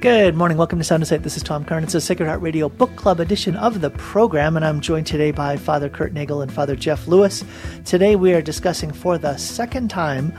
[0.00, 0.56] Good morning.
[0.56, 1.24] Welcome to Sound Insight.
[1.24, 1.82] This is Tom Curran.
[1.82, 5.32] It's a Sacred Heart Radio Book Club edition of the program, and I'm joined today
[5.32, 7.44] by Father Kurt Nagel and Father Jeff Lewis.
[7.84, 10.32] Today we are discussing for the second time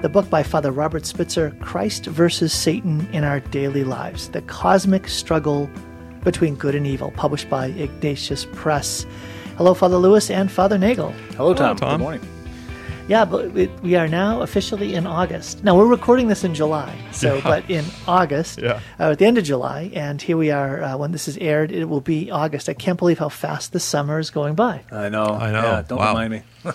[0.00, 5.08] the book by Father Robert Spitzer, Christ versus Satan in Our Daily Lives The Cosmic
[5.08, 5.68] Struggle
[6.22, 9.06] Between Good and Evil, published by Ignatius Press.
[9.56, 11.10] Hello, Father Lewis and Father Nagel.
[11.36, 11.76] Hello, Tom.
[11.76, 11.98] Tom.
[11.98, 12.39] Good morning.
[13.10, 15.64] Yeah, but we, we are now officially in August.
[15.64, 17.40] Now we're recording this in July, so Yeah.
[17.42, 18.78] but in August, Yeah.
[19.00, 21.72] uh, at the end of July, and here we are uh, when this is aired.
[21.72, 22.68] It will be August.
[22.68, 24.82] I can't believe how fast the summer is going by.
[24.92, 25.24] I know.
[25.24, 25.60] I know.
[25.62, 26.08] Yeah, don't Wow.
[26.10, 26.42] remind me.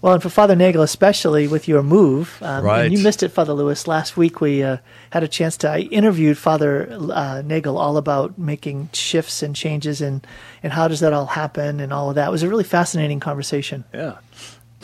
[0.00, 2.84] Well, and for Father Nagel, especially with your move, um, Right.
[2.84, 3.88] and you missed it, Father Lewis.
[3.88, 4.76] Last week we uh,
[5.10, 5.68] had a chance to.
[5.70, 10.24] I interviewed Father uh, Nagel all about making shifts and changes, and
[10.62, 12.28] and how does that all happen, and all of that.
[12.28, 13.82] It was a really fascinating conversation.
[13.92, 14.18] Yeah.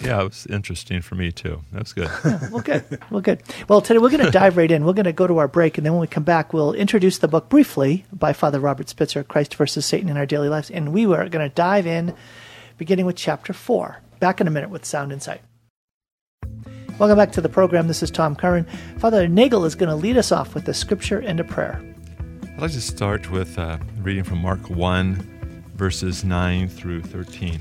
[0.03, 1.62] Yeah, it was interesting for me too.
[1.73, 2.11] That was good.
[2.51, 2.84] Well, good.
[3.11, 3.43] Well, good.
[3.69, 4.84] Well, today we're going to dive right in.
[4.84, 7.19] We're going to go to our break, and then when we come back, we'll introduce
[7.19, 10.70] the book briefly by Father Robert Spitzer, Christ versus Satan in Our Daily Lives.
[10.70, 12.14] And we are going to dive in,
[12.77, 14.01] beginning with chapter four.
[14.19, 15.42] Back in a minute with Sound Insight.
[16.98, 17.89] Welcome back to the program.
[17.89, 18.67] This is Tom Curran.
[18.98, 21.81] Father Nagel is going to lead us off with a scripture and a prayer.
[22.55, 27.61] I'd like to start with uh, reading from Mark 1, verses 9 through 13.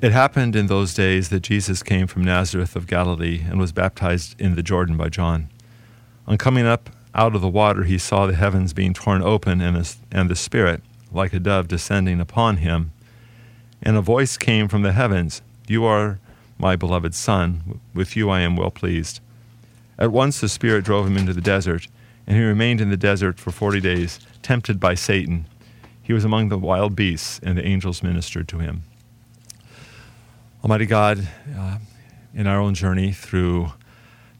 [0.00, 4.40] It happened in those days that Jesus came from Nazareth of Galilee and was baptized
[4.40, 5.48] in the Jordan by John.
[6.24, 10.30] On coming up out of the water, he saw the heavens being torn open and,
[10.30, 12.92] the Spirit, like a dove, descending upon him.
[13.82, 16.20] And a voice came from the heavens You are
[16.58, 19.18] my beloved Son, with you I am well pleased.
[19.98, 21.88] At once the Spirit drove him into the desert,
[22.24, 25.46] and he remained in the desert for forty days, tempted by Satan.
[26.00, 28.84] He was among the wild beasts, and the angels ministered to him.
[30.64, 31.78] Almighty God, uh,
[32.34, 33.70] in our own journey through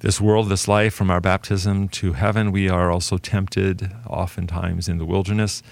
[0.00, 4.98] this world, this life, from our baptism to heaven, we are also tempted, oftentimes in
[4.98, 5.62] the wilderness.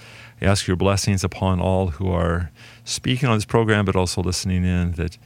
[0.41, 2.53] I ask your blessings upon all who are
[2.85, 5.19] speaking on this program, but also listening in, that,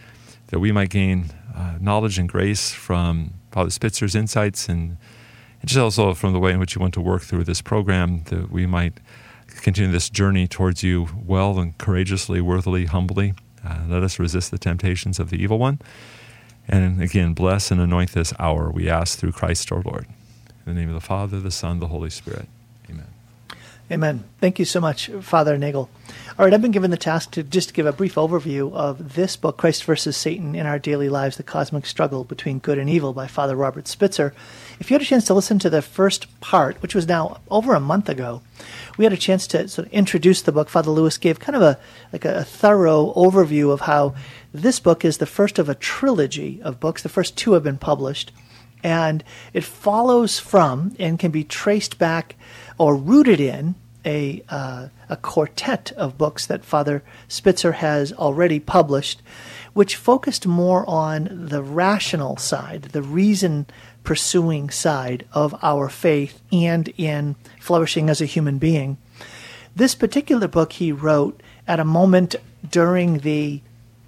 [0.46, 4.96] that we might gain uh, knowledge and grace from Father Spitzer's insights and,
[5.60, 8.22] and just also from the way in which you want to work through this program,
[8.24, 8.94] that we might
[9.60, 13.34] continue this journey towards you well and courageously, worthily, humbly.
[13.64, 15.80] Uh, let us resist the temptations of the evil one.
[16.68, 20.06] And again, bless and anoint this hour, we ask through Christ our Lord.
[20.66, 22.46] In the name of the Father, the Son, the Holy Spirit.
[22.88, 23.06] Amen.
[23.90, 24.24] Amen.
[24.40, 25.90] Thank you so much, Father Nagel.
[26.38, 29.36] All right, I've been given the task to just give a brief overview of this
[29.36, 33.12] book, Christ versus Satan in Our Daily Lives The Cosmic Struggle Between Good and Evil
[33.12, 34.32] by Father Robert Spitzer.
[34.78, 37.74] If you had a chance to listen to the first part, which was now over
[37.74, 38.42] a month ago,
[39.00, 40.68] we had a chance to sort of introduce the book.
[40.68, 41.78] Father Lewis gave kind of a
[42.12, 44.14] like a, a thorough overview of how
[44.52, 47.02] this book is the first of a trilogy of books.
[47.02, 48.30] The first two have been published
[48.84, 49.24] and
[49.54, 52.36] it follows from and can be traced back
[52.76, 53.74] or rooted in
[54.04, 59.22] a uh, a quartet of books that Father Spitzer has already published,
[59.72, 63.64] which focused more on the rational side, the reason
[64.04, 68.96] pursuing side of our faith, and in flourishing as a human being.
[69.74, 72.36] This particular book he wrote at a moment
[72.68, 73.62] during the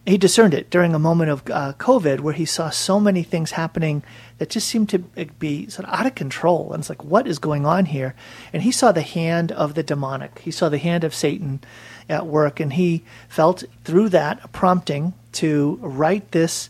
[0.05, 3.53] he discerned it during a moment of uh, COVID where he saw so many things
[3.53, 4.03] happening
[4.39, 6.73] that just seemed to be sort of out of control.
[6.73, 8.17] And it's like, what is going on here?
[8.53, 10.41] And he saw the hand of the demonic.
[10.41, 11.61] He saw the hand of Satan
[12.09, 16.69] at work, and he felt through that a prompting to write this,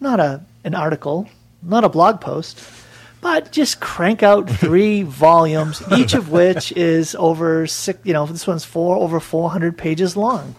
[0.00, 1.28] not a an article,
[1.62, 2.62] not a blog post,
[3.20, 7.98] but just crank out three volumes, each of which is over six.
[8.04, 10.54] You know, this one's four over four hundred pages long.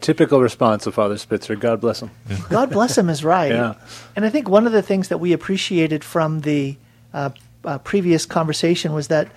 [0.00, 1.56] Typical response of Father Spitzer.
[1.56, 2.10] God bless him.
[2.50, 3.52] God bless him is right.
[3.52, 3.74] Yeah.
[4.14, 6.76] And I think one of the things that we appreciated from the
[7.14, 7.30] uh,
[7.64, 9.28] uh, previous conversation was that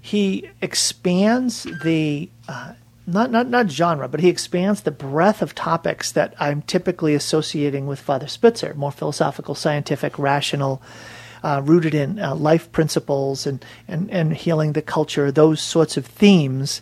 [0.00, 2.74] he expands the uh,
[3.06, 7.86] not not not genre, but he expands the breadth of topics that I'm typically associating
[7.86, 10.82] with Father Spitzer, more philosophical, scientific, rational.
[11.44, 16.04] Uh, rooted in uh, life principles and, and, and healing the culture, those sorts of
[16.04, 16.80] themes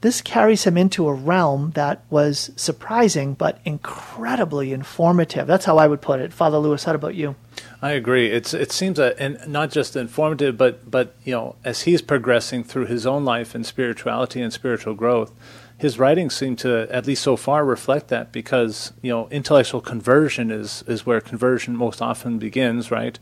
[0.00, 5.46] this carries him into a realm that was surprising but incredibly informative.
[5.46, 6.32] That's how I would put it.
[6.32, 7.34] Father Lewis, how about you?
[7.80, 8.30] I agree.
[8.30, 12.64] It's it seems a, and not just informative, but but you know, as he's progressing
[12.64, 15.32] through his own life and spirituality and spiritual growth,
[15.78, 20.50] his writings seem to, at least so far, reflect that because you know, intellectual conversion
[20.50, 23.18] is is where conversion most often begins, right?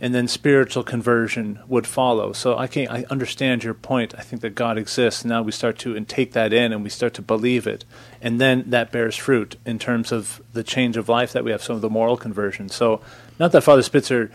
[0.00, 2.32] And then spiritual conversion would follow.
[2.32, 4.12] So I can I understand your point.
[4.18, 5.24] I think that God exists.
[5.24, 7.84] Now we start to and take that in, and we start to believe it,
[8.20, 11.62] and then that bears fruit in terms of the change of life that we have.
[11.62, 12.68] Some of the moral conversion.
[12.68, 13.02] So,
[13.40, 14.30] not that Father Spitzer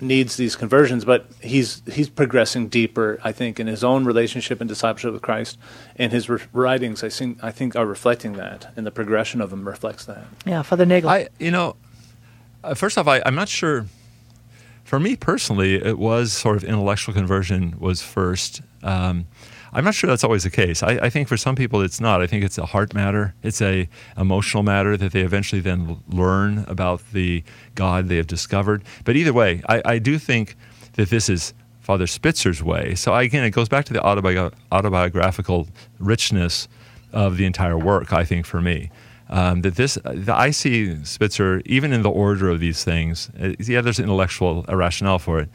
[0.00, 3.18] needs these conversions, but he's he's progressing deeper.
[3.22, 5.58] I think in his own relationship and discipleship with Christ,
[5.96, 9.50] and his re- writings, I think I think are reflecting that, and the progression of
[9.50, 10.24] them reflects that.
[10.46, 11.10] Yeah, Father Nagel.
[11.10, 11.76] I, you know,
[12.62, 13.86] uh, first off, I, I'm not sure.
[14.84, 18.60] For me personally, it was sort of intellectual conversion was first.
[18.82, 19.26] Um,
[19.74, 20.82] I'm not sure that's always the case.
[20.84, 22.22] I, I, think for some people it's not.
[22.22, 23.34] I think it's a heart matter.
[23.42, 27.42] It's a emotional matter that they eventually then learn about the
[27.74, 28.84] God they have discovered.
[29.04, 30.56] But either way, I, I do think
[30.92, 32.94] that this is Father Spitzer's way.
[32.94, 35.66] So again, it goes back to the autobi- autobiographical
[35.98, 36.68] richness
[37.12, 38.12] of the entire work.
[38.12, 38.90] I think for me.
[39.28, 43.30] Um, that this, the, I see Spitzer even in the order of these things.
[43.40, 45.48] Uh, yeah, there's intellectual rationale for it,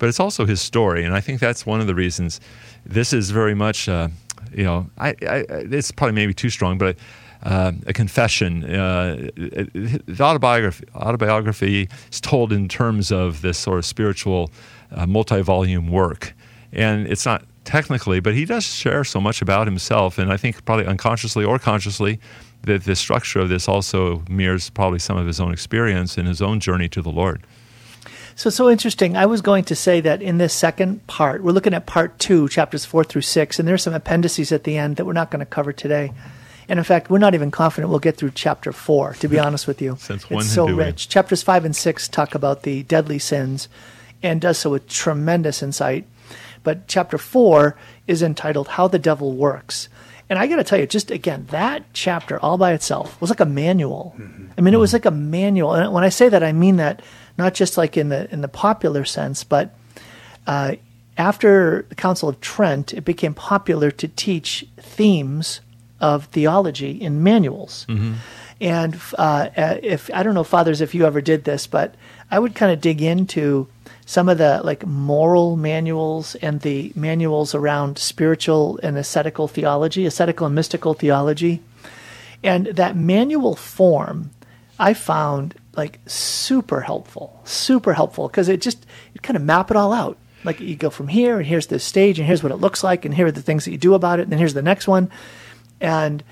[0.00, 2.40] but it's also his story, and I think that's one of the reasons
[2.84, 4.08] this is very much, uh,
[4.52, 6.96] you know, I, I, it's probably maybe too strong, but
[7.42, 8.64] uh, a confession.
[8.64, 14.50] Uh, the autobiography, autobiography is told in terms of this sort of spiritual,
[14.90, 16.34] uh, multi-volume work,
[16.72, 20.64] and it's not technically, but he does share so much about himself, and I think
[20.64, 22.18] probably unconsciously or consciously,
[22.62, 26.40] that the structure of this also mirrors probably some of his own experience in his
[26.40, 27.42] own journey to the Lord.
[28.36, 29.16] So, so interesting.
[29.16, 32.48] I was going to say that in this second part, we're looking at part two,
[32.48, 35.40] chapters four through six, and there's some appendices at the end that we're not going
[35.40, 36.12] to cover today.
[36.68, 39.66] And in fact, we're not even confident we'll get through chapter four, to be honest
[39.66, 39.96] with you.
[40.40, 41.08] It's so rich.
[41.08, 43.68] Chapters five and six talk about the deadly sins
[44.22, 46.06] and does so with tremendous insight.
[46.62, 49.88] But chapter four is entitled How the Devil Works.
[50.30, 53.40] And I got to tell you, just again, that chapter all by itself was like
[53.40, 54.14] a manual.
[54.16, 54.46] Mm-hmm.
[54.56, 55.74] I mean, it was like a manual.
[55.74, 57.02] And when I say that, I mean that
[57.36, 59.74] not just like in the in the popular sense, but
[60.46, 60.76] uh,
[61.18, 65.60] after the Council of Trent, it became popular to teach themes
[66.00, 67.84] of theology in manuals.
[67.88, 68.14] Mm-hmm.
[68.60, 71.96] And uh, uh, if I don't know, fathers, if you ever did this, but
[72.30, 73.66] I would kind of dig into
[74.10, 80.46] some of the like moral manuals and the manuals around spiritual and ascetical theology, ascetical
[80.46, 81.62] and mystical theology.
[82.42, 84.30] And that manual form
[84.80, 88.84] I found like super helpful, super helpful because it just
[89.14, 90.18] you kind of map it all out.
[90.42, 93.04] Like you go from here and here's this stage and here's what it looks like
[93.04, 94.88] and here are the things that you do about it and then here's the next
[94.88, 95.08] one,
[95.80, 96.24] and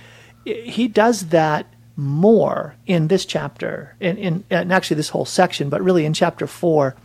[0.45, 5.81] he does that more in this chapter in, in and actually this whole section, but
[5.81, 6.97] really in chapter four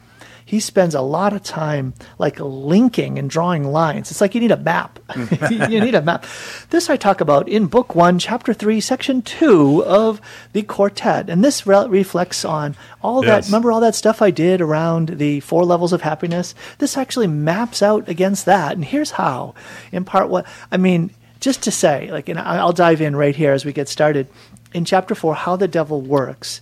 [0.45, 4.11] he spends a lot of time like linking and drawing lines.
[4.11, 4.99] It's like you need a map.
[5.49, 6.25] you need a map.
[6.69, 10.19] This I talk about in book one, chapter three, section two of
[10.51, 11.29] the quartet.
[11.29, 13.45] And this re- reflects on all yes.
[13.45, 13.51] that.
[13.51, 16.55] Remember all that stuff I did around the four levels of happiness?
[16.79, 18.73] This actually maps out against that.
[18.73, 19.55] And here's how.
[19.91, 23.53] In part one, I mean, just to say, like, and I'll dive in right here
[23.53, 24.27] as we get started.
[24.73, 26.61] In chapter four, how the devil works,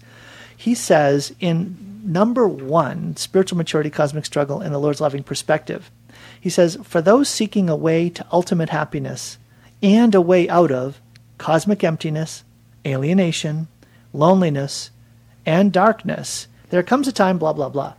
[0.58, 5.92] he says in number one, spiritual maturity, cosmic struggle, and the Lord's loving perspective.
[6.40, 9.38] He says, For those seeking a way to ultimate happiness
[9.82, 11.02] and a way out of
[11.38, 12.44] cosmic emptiness,
[12.86, 13.68] alienation,
[14.14, 14.92] loneliness,
[15.46, 17.94] and darkness, there comes a time, blah, blah, blah.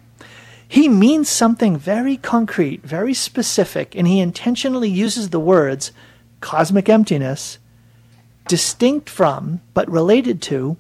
[0.66, 5.92] He means something very concrete, very specific, and he intentionally uses the words
[6.40, 7.58] cosmic emptiness,
[8.48, 10.76] distinct from, but related to,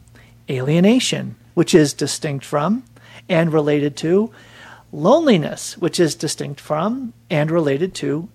[0.48, 2.84] alienation, which is distinct from,
[3.28, 4.30] and related to
[4.92, 8.28] loneliness, which is distinct from and related to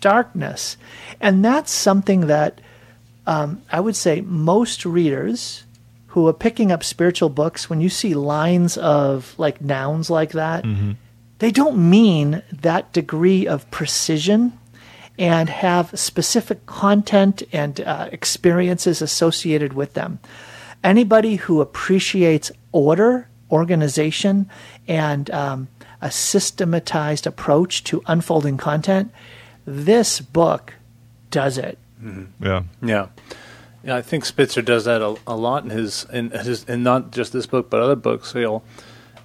[0.00, 0.76] darkness.
[1.20, 2.60] And that's something that
[3.26, 5.64] um, I would say most readers
[6.08, 10.64] who are picking up spiritual books, when you see lines of like nouns like that,
[10.64, 10.92] mm-hmm.
[11.40, 14.58] they don't mean that degree of precision
[15.18, 20.18] and have specific content and uh, experiences associated with them.
[20.84, 24.48] Anybody who appreciates order organization
[24.88, 25.68] and um,
[26.00, 29.10] a systematized approach to unfolding content,
[29.64, 30.74] this book
[31.30, 31.78] does it.
[32.02, 32.44] Mm-hmm.
[32.44, 32.62] Yeah.
[32.82, 33.06] Yeah.
[33.84, 37.12] Yeah, I think Spitzer does that a, a lot in his in his and not
[37.12, 38.32] just this book but other books.
[38.32, 38.64] He'll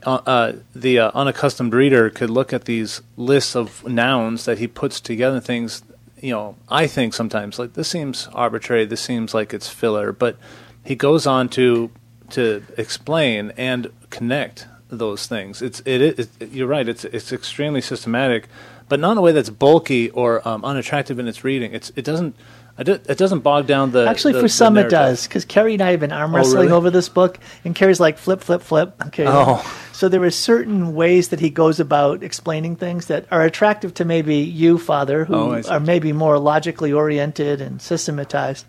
[0.06, 4.68] uh, uh, the uh, unaccustomed reader could look at these lists of nouns that he
[4.68, 5.40] puts together.
[5.40, 5.82] Things
[6.22, 8.86] you know, I think sometimes like this seems arbitrary.
[8.86, 10.38] This seems like it's filler, but
[10.86, 11.90] he goes on to
[12.32, 15.62] to explain and connect those things.
[15.62, 16.88] It's it, it, it, you're right.
[16.88, 18.48] It's it's extremely systematic,
[18.90, 21.74] but not in a way that's bulky or um, unattractive in its reading.
[21.74, 22.36] It's it doesn't
[22.78, 24.08] it doesn't bog down the.
[24.08, 26.62] Actually, the, for some it does, because Carrie and I have been arm wrestling oh,
[26.62, 26.72] really?
[26.72, 28.96] over this book, and Carrie's like flip, flip, flip.
[29.08, 29.26] Okay.
[29.28, 29.62] Oh.
[29.94, 34.06] So there are certain ways that he goes about explaining things that are attractive to
[34.06, 38.66] maybe you, Father, who oh, are maybe more logically oriented and systematized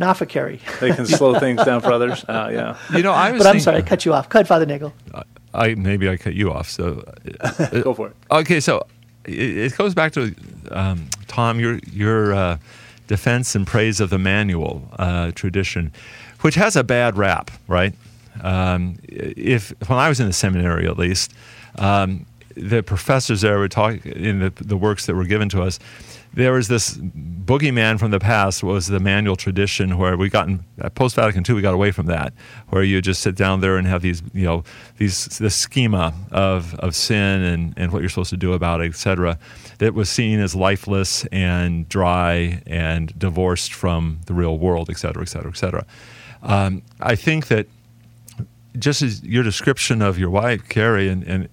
[0.00, 0.60] not for Carrie.
[0.80, 2.24] they can slow things down for others.
[2.26, 2.76] Uh, yeah.
[2.96, 3.42] You know, I was.
[3.44, 4.28] But I'm sorry, I cut you off.
[4.28, 4.92] Cut, Father Nagel.
[5.14, 5.22] Uh,
[5.54, 6.68] I maybe I cut you off.
[6.68, 7.04] So
[7.82, 8.16] Go for it.
[8.30, 8.86] Okay, so
[9.24, 10.34] it, it goes back to
[10.70, 12.58] um, Tom your your uh,
[13.06, 15.92] defense and praise of the manual uh, tradition,
[16.40, 17.94] which has a bad rap, right?
[18.42, 21.34] Um, if when I was in the seminary, at least,
[21.76, 22.24] um,
[22.56, 25.78] the professors there were talking in the, the works that were given to us
[26.32, 30.64] there was this boogeyman from the past was the manual tradition where we got in
[30.94, 32.32] post Vatican II we got away from that
[32.68, 34.62] where you just sit down there and have these you know
[34.98, 38.88] these the schema of of sin and and what you're supposed to do about it
[38.88, 39.38] etc
[39.78, 45.50] that was seen as lifeless and dry and divorced from the real world etc etc
[45.50, 45.84] etc
[46.42, 47.66] I think that
[48.78, 51.48] just as your description of your wife Carrie and, and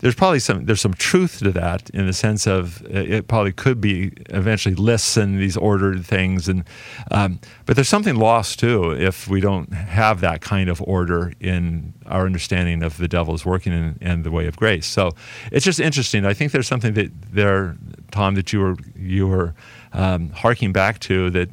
[0.00, 3.52] there's probably some there's some truth to that in the sense of uh, it probably
[3.52, 6.64] could be eventually lists and these ordered things and
[7.10, 11.94] um, but there's something lost too if we don't have that kind of order in
[12.06, 14.86] our understanding of the devil's working in, and the way of grace.
[14.86, 15.12] So
[15.52, 16.24] it's just interesting.
[16.24, 17.76] I think there's something that there
[18.10, 19.54] Tom that you were you were
[19.92, 21.48] um, harking back to that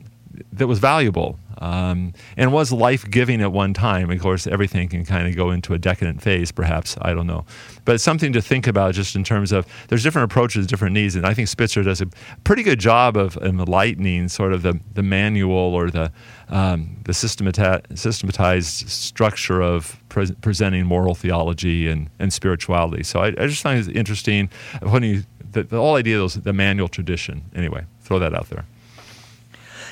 [0.53, 4.11] that was valuable um, and was life giving at one time.
[4.11, 6.97] Of course, everything can kind of go into a decadent phase, perhaps.
[7.01, 7.45] I don't know.
[7.85, 11.15] But it's something to think about just in terms of there's different approaches, different needs.
[11.15, 12.07] And I think Spitzer does a
[12.43, 16.11] pretty good job of enlightening sort of the, the manual or the,
[16.49, 23.03] um, the systematized, systematized structure of pre- presenting moral theology and, and spirituality.
[23.03, 24.49] So I, I just find it interesting
[24.81, 27.43] when you, the, the whole idea of the manual tradition.
[27.55, 28.65] Anyway, throw that out there.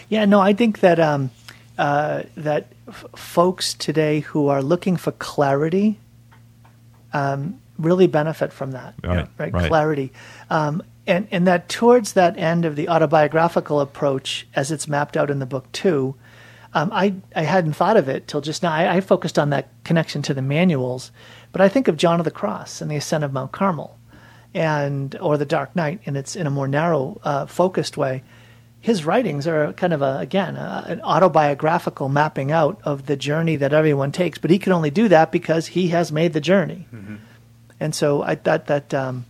[0.09, 1.31] Yeah, no, I think that um,
[1.77, 6.00] uh, that f- folks today who are looking for clarity
[7.13, 8.93] um, really benefit from that.
[9.03, 9.53] Right, right?
[9.53, 9.67] right.
[9.67, 10.12] Clarity,
[10.50, 15.29] um, and and that towards that end of the autobiographical approach, as it's mapped out
[15.29, 16.15] in the book too.
[16.74, 18.74] Um, I I hadn't thought of it till just now.
[18.74, 21.12] I, I focused on that connection to the manuals,
[21.51, 23.97] but I think of John of the Cross and the Ascent of Mount Carmel,
[24.53, 28.24] and or the Dark Night, and it's in a more narrow, uh, focused way
[28.89, 33.56] his writings are kind of a again a, an autobiographical mapping out of the journey
[33.58, 36.86] that everyone takes but he can only do that because he has made the journey
[36.94, 37.15] Mm-hmm.
[37.80, 39.25] and so i thought that um,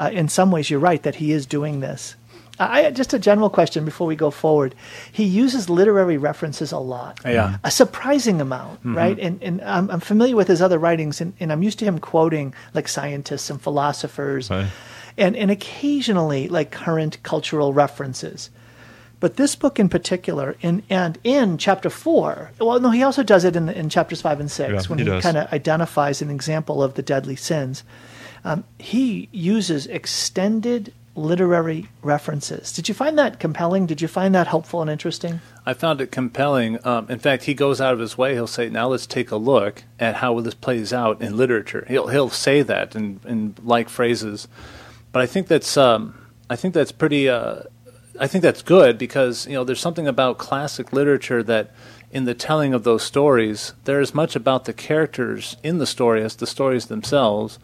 [0.00, 2.16] uh, in some ways you're right that he is doing this
[2.56, 4.76] I, just a general question before we go forward.
[5.10, 7.58] He uses literary references a lot, Yeah.
[7.64, 9.18] a surprising amount, right?
[9.18, 11.98] And, and I'm, I'm familiar with his other writings, and, and I'm used to him
[11.98, 14.68] quoting like scientists and philosophers, Right.
[15.18, 18.50] and and occasionally like current cultural references.
[19.24, 23.44] But this book in particular, in and in chapter four, well, no, he also does
[23.44, 26.28] it in, in chapters five and six Yeah, when he he, kind of identifies an
[26.28, 27.84] example of the deadly sins.
[28.44, 32.70] Um, he uses extended literary references.
[32.70, 33.86] Did you find that compelling?
[33.86, 35.40] Did you find that helpful and interesting?
[35.64, 36.86] I found it compelling.
[36.86, 38.34] Um, in fact, he goes out of his way.
[38.34, 42.08] He'll say, "Now let's take a look at how this plays out in literature." He'll
[42.08, 44.48] he'll say that in, in like phrases,
[45.12, 46.14] but I think that's um,
[46.50, 47.30] I think that's pretty.
[47.30, 47.62] Uh,
[48.18, 51.72] I think that's good because you know there's something about classic literature that
[52.12, 56.22] in the telling of those stories, they're as much about the characters in the story
[56.22, 57.58] as the stories themselves.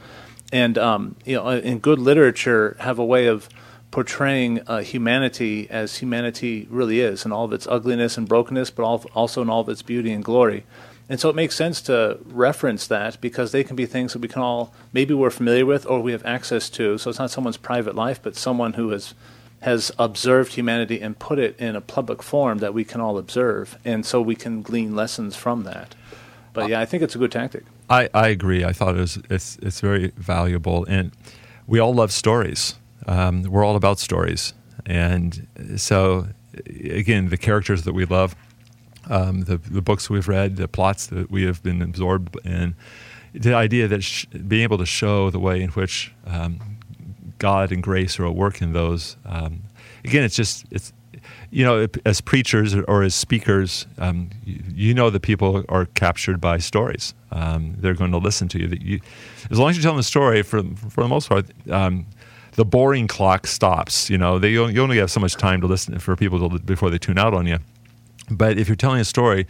[0.52, 3.48] And um, you know, in good literature, have a way of
[3.92, 8.82] portraying uh, humanity as humanity really is, in all of its ugliness and brokenness, but
[8.84, 10.64] al- also in all of its beauty and glory.
[11.08, 14.28] And so it makes sense to reference that because they can be things that we
[14.28, 16.98] can all maybe we're familiar with or we have access to.
[16.98, 19.14] So it's not someone's private life, but someone who has
[19.60, 23.78] has observed humanity and put it in a public form that we can all observe,
[23.84, 25.94] and so we can glean lessons from that.
[26.52, 27.64] But yeah, I think it's a good tactic.
[27.88, 28.64] I, I agree.
[28.64, 31.12] I thought it was it's it's very valuable, and
[31.66, 32.76] we all love stories.
[33.06, 34.54] Um, we're all about stories,
[34.86, 36.28] and so
[36.66, 38.34] again, the characters that we love,
[39.08, 42.74] um, the the books we've read, the plots that we have been absorbed in,
[43.32, 46.78] the idea that sh- being able to show the way in which um,
[47.40, 49.16] God and grace are at work in those.
[49.26, 49.62] Um,
[50.04, 50.92] again, it's just it's
[51.50, 56.40] you know as preachers or as speakers, um, you, you know that people are captured
[56.40, 57.14] by stories.
[57.32, 58.68] Um, they're going to listen to you.
[58.68, 59.00] That you,
[59.50, 61.46] as long as you're telling the story, for for the most part.
[61.68, 62.06] Um,
[62.54, 64.10] the boring clock stops.
[64.10, 66.90] You know, they, you only have so much time to listen for people to, before
[66.90, 67.58] they tune out on you.
[68.28, 69.46] But if you're telling a story,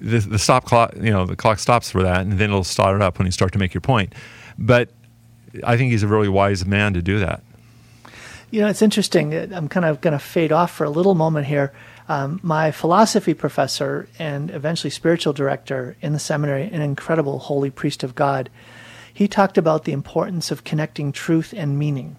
[0.00, 3.00] the, the stop clock, you know, the clock stops for that, and then it'll start
[3.02, 4.14] up when you start to make your point.
[4.58, 4.90] But
[5.64, 7.42] I think he's a really wise man to do that.
[8.50, 9.34] You know, it's interesting.
[9.52, 11.72] I'm kind of going to fade off for a little moment here.
[12.08, 18.02] Um, my philosophy professor and eventually spiritual director in the seminary, an incredible holy priest
[18.02, 18.50] of God,
[19.14, 22.16] he talked about the importance of connecting truth and meaning,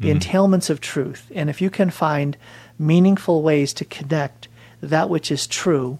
[0.00, 1.30] the entailments of truth.
[1.34, 2.36] And if you can find
[2.78, 4.48] meaningful ways to connect
[4.80, 5.98] that which is true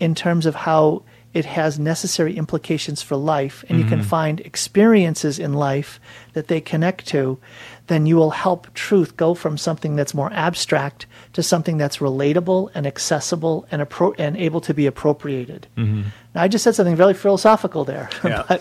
[0.00, 1.02] in terms of how
[1.38, 5.98] it has necessary implications for life, and you can find experiences in life
[6.34, 7.38] that they connect to,
[7.86, 12.70] then you will help truth go from something that's more abstract to something that's relatable
[12.74, 15.66] and accessible and appro- and able to be appropriated.
[15.76, 18.42] Now, I just said something very philosophical there, Yeah.
[18.48, 18.60] but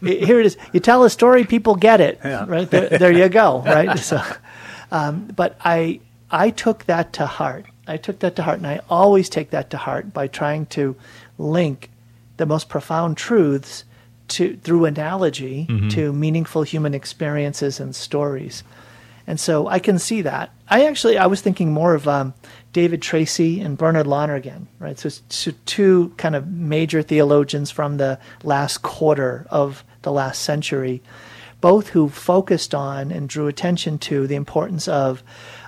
[0.00, 0.56] here it is.
[0.72, 2.20] You tell a story, people get it.
[2.24, 2.44] Yeah.
[2.56, 3.62] Right there, there you go.
[3.66, 3.98] Right.
[3.98, 4.20] So,
[4.90, 6.00] um, but I
[6.30, 7.64] I took that to heart.
[7.86, 10.94] I took that to heart, and I always take that to heart by trying to
[11.38, 11.90] link
[12.42, 13.84] the most profound truths
[14.28, 18.64] to through analogy to meaningful human experiences and stories.
[19.26, 20.50] And so I can see that.
[20.68, 22.34] I actually I was thinking more of um,
[22.72, 24.98] David Tracy and Bernard Lonergan, right?
[24.98, 31.00] So, so two kind of major theologians from the last quarter of the last century,
[31.60, 35.22] both who focused on and drew attention to the importance of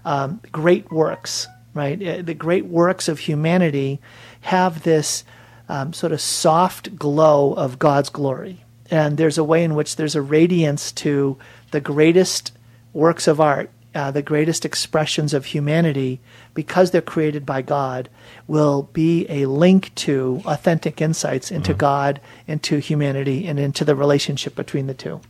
[0.04, 2.02] um, great works, right?
[2.02, 4.00] Uh, The great works of humanity
[4.40, 5.24] have this
[5.68, 8.64] um, sort of soft glow of God's glory.
[8.90, 11.38] And there's a way in which there's a radiance to
[11.70, 12.52] the greatest
[12.92, 16.20] works of art, uh, the greatest expressions of humanity,
[16.52, 18.08] because they're created by God,
[18.46, 24.54] will be a link to authentic insights into God, into humanity, and into the relationship
[24.54, 25.20] between the two.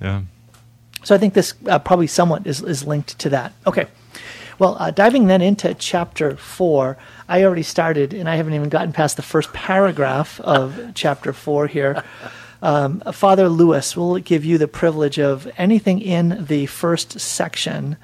[0.00, 0.22] Yeah.
[1.04, 3.52] So I think this uh, probably somewhat is, is linked to that.
[3.66, 3.86] Okay.
[4.58, 6.96] Well, uh, diving then into chapter four,
[7.28, 11.66] I already started, and I haven't even gotten past the first paragraph of chapter four
[11.66, 12.02] here.
[12.60, 17.96] Um, Father Lewis will give you the privilege of anything in the first section.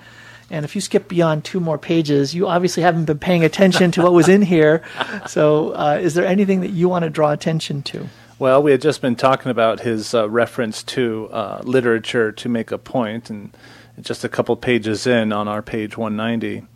[0.51, 4.03] And if you skip beyond two more pages, you obviously haven't been paying attention to
[4.03, 4.83] what was in here.
[5.27, 8.09] So, uh, is there anything that you want to draw attention to?
[8.39, 12.71] Well, we had just been talking about his uh, reference to uh, literature to make
[12.71, 13.57] a point, and
[14.01, 16.67] just a couple pages in on our page 190,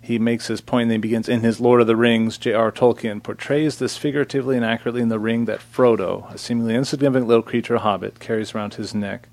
[0.00, 2.70] he makes his point and he begins In his Lord of the Rings, J.R.
[2.70, 7.42] Tolkien portrays this figuratively and accurately in the ring that Frodo, a seemingly insignificant little
[7.42, 9.28] creature hobbit, carries around his neck.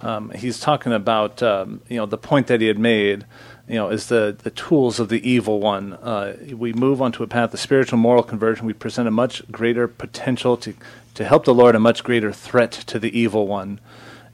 [0.00, 3.24] Um, he's talking about um, you know the point that he had made
[3.68, 7.26] you know is the the tools of the evil one uh, we move onto a
[7.26, 10.74] path of spiritual moral conversion we present a much greater potential to
[11.14, 13.80] to help the lord a much greater threat to the evil one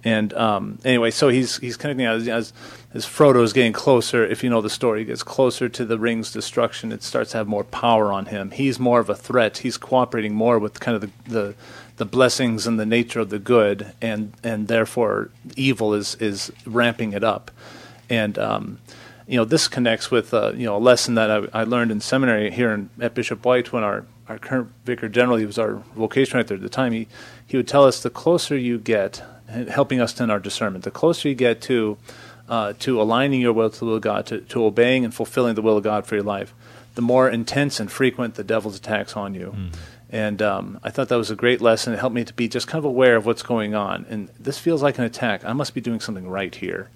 [0.04, 2.52] and um, anyway so he's he's connecting as, as
[2.94, 5.98] as Frodo is getting closer if you know the story he gets closer to the
[5.98, 8.50] ring's destruction it starts to have more power on him.
[8.50, 9.58] He's more of a threat.
[9.58, 11.54] He's cooperating more with kind of the, the
[11.96, 17.12] the blessings and the nature of the good, and and therefore evil is is ramping
[17.12, 17.50] it up,
[18.08, 18.78] and um,
[19.26, 22.00] you know this connects with uh, you know a lesson that I, I learned in
[22.00, 25.74] seminary here in, at Bishop White when our our current vicar general he was our
[25.94, 27.08] vocation there at the time he
[27.46, 31.28] he would tell us the closer you get helping us in our discernment the closer
[31.28, 31.96] you get to
[32.48, 35.54] uh, to aligning your will to the will of God to, to obeying and fulfilling
[35.54, 36.54] the will of God for your life
[36.94, 39.54] the more intense and frequent the devil's attacks on you.
[40.10, 41.94] And um, I thought that was a great lesson.
[41.94, 44.04] It helped me to be just kind of aware of what's going on.
[44.10, 45.42] And this feels like an attack.
[45.42, 46.90] I must be doing something right here.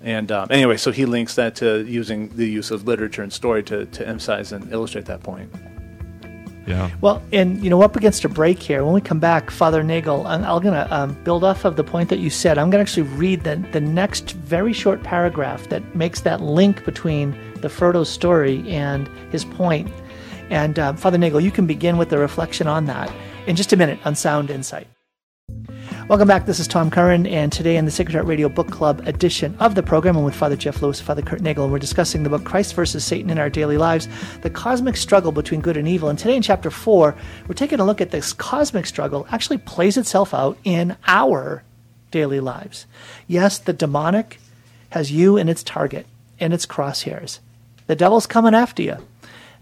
[0.00, 3.64] And um, anyway, so he links that to using the use of literature and story
[3.64, 5.52] to, to emphasize and illustrate that point.
[6.66, 6.90] Yeah.
[7.00, 8.84] Well, and you know, up against a break here.
[8.84, 11.84] When we come back, Father Nagel, I'm, I'm going to um, build off of the
[11.84, 12.58] point that you said.
[12.58, 16.84] I'm going to actually read the, the next very short paragraph that makes that link
[16.84, 19.90] between the Frodo story and his point.
[20.50, 23.12] And uh, Father Nagel, you can begin with the reflection on that
[23.46, 24.86] in just a minute on Sound Insight.
[26.08, 26.46] Welcome back.
[26.46, 29.76] This is Tom Curran, and today in the Sacred Heart Radio Book Club edition of
[29.76, 32.44] the program, I'm with Father Jeff Lewis, Father Kurt Nagel, and we're discussing the book
[32.44, 34.08] Christ versus Satan in Our Daily Lives,
[34.40, 36.08] the cosmic struggle between good and evil.
[36.08, 37.14] And today in chapter four,
[37.46, 41.62] we're taking a look at this cosmic struggle actually plays itself out in our
[42.10, 42.86] daily lives.
[43.28, 44.40] Yes, the demonic
[44.90, 46.06] has you in its target,
[46.38, 47.38] in its crosshairs.
[47.86, 48.96] The devil's coming after you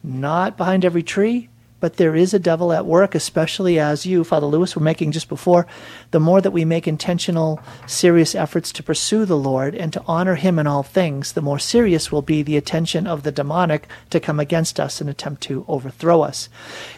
[0.02, 1.50] not behind every tree,
[1.80, 5.28] but there is a devil at work, especially as you, Father Lewis, were making just
[5.28, 5.66] before.
[6.10, 10.36] The more that we make intentional, serious efforts to pursue the Lord and to honor
[10.36, 14.20] Him in all things, the more serious will be the attention of the demonic to
[14.20, 16.48] come against us and attempt to overthrow us.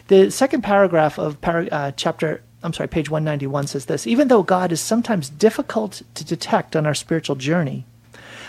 [0.09, 4.71] The second paragraph of uh, chapter I'm sorry, page 191 says this Even though God
[4.71, 7.87] is sometimes difficult to detect on our spiritual journey,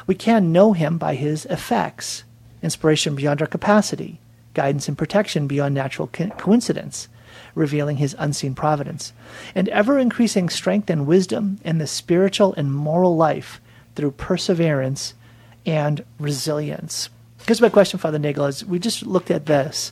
[0.05, 2.23] we can know Him by His effects
[2.61, 4.19] inspiration beyond our capacity,
[4.53, 7.07] guidance and protection beyond natural co- coincidence,
[7.55, 9.13] revealing his unseen providence,
[9.55, 13.61] and ever increasing strength and wisdom in the spiritual and moral life
[13.95, 15.13] through perseverance
[15.65, 17.09] and resilience.
[17.45, 19.91] Here's my question, Father Nagel, is we just looked at this.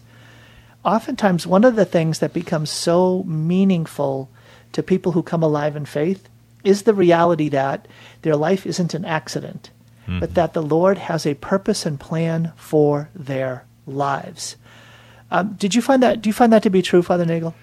[0.83, 4.29] Oftentimes, one of the things that becomes so meaningful
[4.71, 6.27] to people who come alive in faith
[6.63, 7.87] is the reality that
[8.21, 9.69] their life isn't an accident,
[10.05, 10.33] but mm-hmm.
[10.33, 14.57] that the Lord has a purpose and plan for their lives.
[15.29, 16.21] Um, did you find that?
[16.21, 17.53] Do you find that to be true, Father Nagel?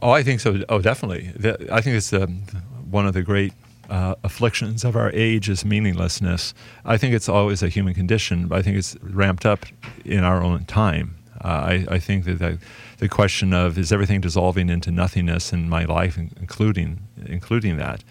[0.00, 0.62] Oh, I think so.
[0.68, 1.32] Oh, definitely.
[1.70, 2.42] I think it's um,
[2.90, 3.52] one of the great
[3.90, 6.54] uh, afflictions of our age is meaninglessness.
[6.84, 9.66] I think it's always a human condition, but I think it's ramped up
[10.04, 11.16] in our own time.
[11.44, 12.58] Uh, I, I, think that the,
[12.98, 18.02] the, question of is everything dissolving into nothingness in my life, including including that,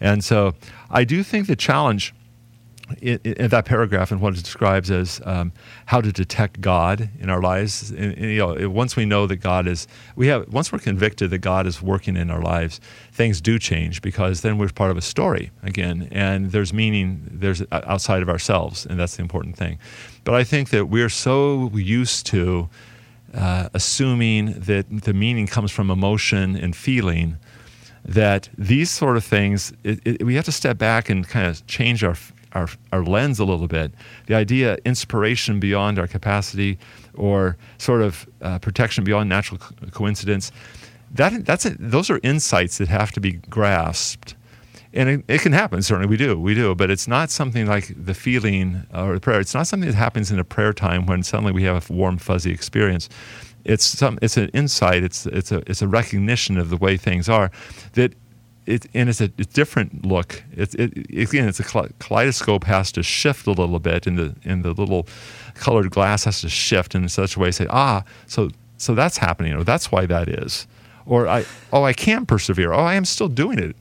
[0.00, 0.54] and so
[0.90, 2.14] I do think the challenge
[3.00, 5.52] in, in, that paragraph and what it describes as um,
[5.86, 7.90] how to detect God in our lives.
[7.90, 11.30] And, and, you know, once we know that God is, we have once we're convicted
[11.30, 12.80] that God is working in our lives,
[13.12, 17.62] things do change because then we're part of a story again, and there's meaning there's
[17.72, 19.78] outside of ourselves, and that's the important thing.
[20.24, 22.68] But I think that we're so used to
[23.34, 27.36] uh, assuming that the meaning comes from emotion and feeling
[28.04, 31.66] that these sort of things it, it, we have to step back and kind of
[31.66, 32.16] change our
[32.52, 33.92] our, our lens a little bit.
[34.26, 36.78] The idea inspiration beyond our capacity
[37.14, 40.52] or sort of uh, protection beyond natural co- coincidence,
[41.12, 44.34] that, that's a, those are insights that have to be grasped.
[44.92, 47.92] And it, it, can happen, certainly we do, we do, but it's not something like
[47.96, 49.38] the feeling or the prayer.
[49.38, 52.18] It's not something that happens in a prayer time when suddenly we have a warm,
[52.18, 53.08] fuzzy experience
[53.64, 57.28] it's some it's an insight it's it's a it's a recognition of the way things
[57.28, 57.50] are
[57.92, 58.14] that
[58.66, 60.42] it, and it's a, different look.
[60.52, 61.64] It, it, again, it's a
[61.98, 65.06] kaleidoscope has to shift a little bit, and the and the little
[65.54, 67.50] colored glass has to shift in such a way.
[67.50, 70.66] Say, ah, so so that's happening, or that's why that is,
[71.06, 72.72] or I oh I can persevere.
[72.72, 73.76] Oh, I am still doing it,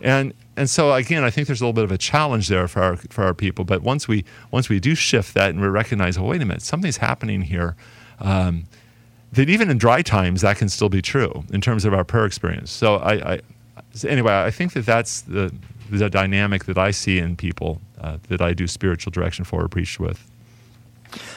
[0.00, 2.82] and and so again, I think there's a little bit of a challenge there for
[2.82, 3.64] our for our people.
[3.64, 6.62] But once we once we do shift that and we recognize, oh wait a minute,
[6.62, 7.76] something's happening here.
[8.20, 8.64] Um,
[9.32, 12.26] that even in dry times that can still be true in terms of our prayer
[12.26, 12.70] experience.
[12.70, 13.40] So I, I,
[13.94, 15.52] so anyway, I think that that's the,
[15.90, 19.68] the dynamic that I see in people uh, that I do spiritual direction for or
[19.68, 20.28] preach with.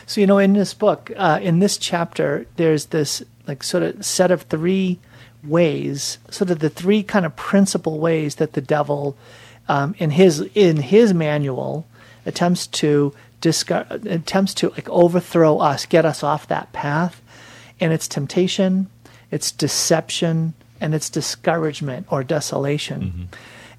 [0.05, 4.05] So you know, in this book, uh, in this chapter, there's this like sort of
[4.05, 4.99] set of three
[5.43, 9.17] ways, sort of the three kind of principal ways that the devil,
[9.67, 11.85] um, in his in his manual,
[12.25, 17.21] attempts to discard, attempts to like overthrow us, get us off that path,
[17.79, 18.87] and it's temptation,
[19.29, 23.01] it's deception, and it's discouragement or desolation.
[23.01, 23.23] Mm-hmm.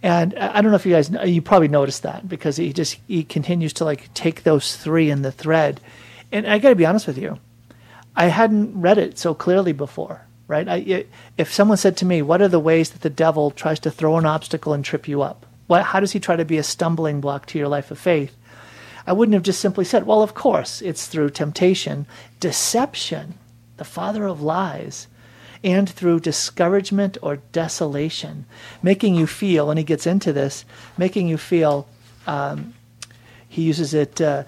[0.03, 3.25] And I don't know if you guys you probably noticed that because he just he
[3.25, 5.81] continues to like take those three in the thread.
[6.31, 7.39] And I got to be honest with you,
[8.15, 10.23] I hadn't read it so clearly before.
[10.49, 10.69] Right?
[10.69, 11.07] I,
[11.37, 14.17] if someone said to me, "What are the ways that the devil tries to throw
[14.17, 15.45] an obstacle and trip you up?
[15.67, 18.37] What, how does he try to be a stumbling block to your life of faith?"
[19.09, 22.07] I wouldn't have just simply said, "Well, of course, it's through temptation,
[22.39, 23.35] deception,
[23.77, 25.09] the father of lies."
[25.63, 28.47] And through discouragement or desolation,
[28.83, 30.65] making you feel, and he gets into this,
[30.97, 31.87] making you feel,
[32.27, 32.75] um,
[33.49, 34.45] he uses it, uh,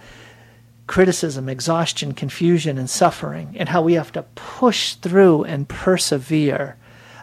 [0.87, 6.77] criticism, exhaustion, confusion, and suffering, and how we have to push through and persevere.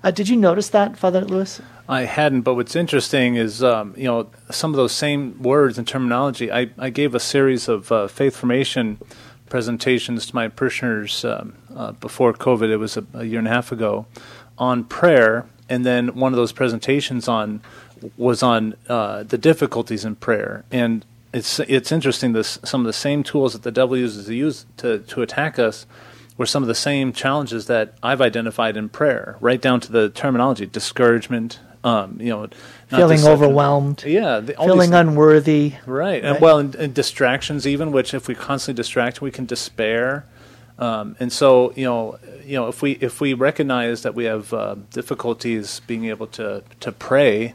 [0.04, 1.62] Uh, did you notice that, Father Lewis?
[1.89, 5.88] I hadn't, but what's interesting is, um, you know, some of those same words and
[5.88, 6.52] terminology.
[6.52, 9.00] I, I gave a series of uh, faith formation
[9.50, 12.70] presentations to my parishioners um, uh, before COVID.
[12.70, 14.06] It was a, a, year and a half ago
[14.58, 17.62] on prayer, and then one of those presentations on
[18.18, 20.64] was on uh, the difficulties in prayer.
[20.72, 22.34] And it's it's interesting.
[22.34, 25.60] This some of the same tools that the devil uses to use to to attack
[25.60, 25.86] us
[26.38, 30.10] were some of the same challenges that I've identified in prayer, right down to the
[30.10, 32.48] terminology: discouragement, um, you know,
[32.88, 36.24] feeling overwhelmed, yeah, the, feeling these, unworthy, right?
[36.24, 36.26] right?
[36.26, 40.26] And well, and, and, distractions, even which if we constantly distract, we can despair.
[40.78, 44.54] Um, and so, you know, you know, if we if we recognize that we have
[44.54, 47.54] uh, difficulties being able to to pray,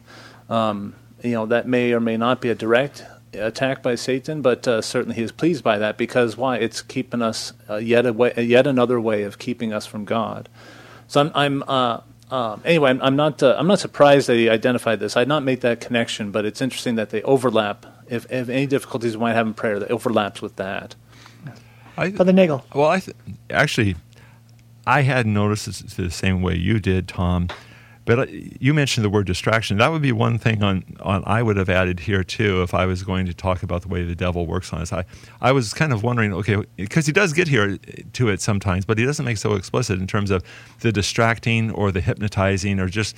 [0.48, 3.04] um, you know, that may or may not be a direct
[3.34, 6.56] attack by Satan, but uh, certainly he is pleased by that because why?
[6.56, 10.48] It's keeping us uh, yet a way, yet another way of keeping us from God.
[11.06, 14.48] So I'm, I'm uh, um, anyway, I'm, I'm not uh, I'm not surprised that he
[14.48, 15.16] identified this.
[15.16, 17.86] I'd not make that connection, but it's interesting that they overlap.
[18.08, 20.96] If, if any difficulties we might have in prayer, that overlaps with that.
[21.96, 22.64] I, Father Nagel.
[22.74, 23.16] Well, I th-
[23.50, 23.96] actually
[24.86, 27.48] I hadn't noticed it the same way you did, Tom.
[28.06, 29.76] But uh, you mentioned the word distraction.
[29.76, 32.86] That would be one thing on, on I would have added here too if I
[32.86, 34.92] was going to talk about the way the devil works on us.
[34.92, 35.04] I,
[35.40, 37.76] I was kind of wondering, okay, because he does get here
[38.14, 40.42] to it sometimes, but he doesn't make so explicit in terms of
[40.80, 43.14] the distracting or the hypnotizing or just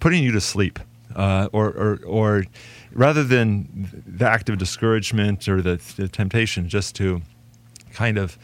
[0.00, 0.78] putting you to sleep,
[1.16, 2.44] uh, or, or or
[2.92, 7.22] rather than the act of discouragement or the, the temptation, just to
[7.96, 8.38] kind of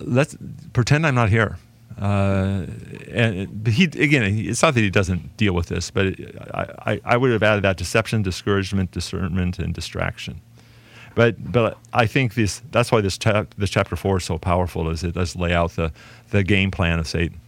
[0.00, 0.36] let's
[0.72, 1.58] pretend I'm not here
[2.00, 2.66] uh,
[3.12, 6.14] and he again, it's not that he doesn't deal with this, but
[6.52, 10.40] I, I would have added that deception, discouragement, discernment, and distraction.
[11.14, 13.16] But but I think this that's why this
[13.56, 15.92] this chapter four is so powerful, is it does lay out the
[16.30, 17.40] the game plan of Satan.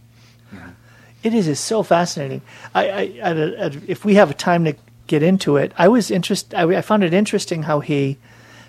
[1.23, 1.49] It is.
[1.49, 2.41] It's so fascinating.
[2.73, 3.31] I, I, I,
[3.65, 4.75] I if we have time to
[5.07, 6.53] get into it, I was interest.
[6.53, 8.17] I, I found it interesting how he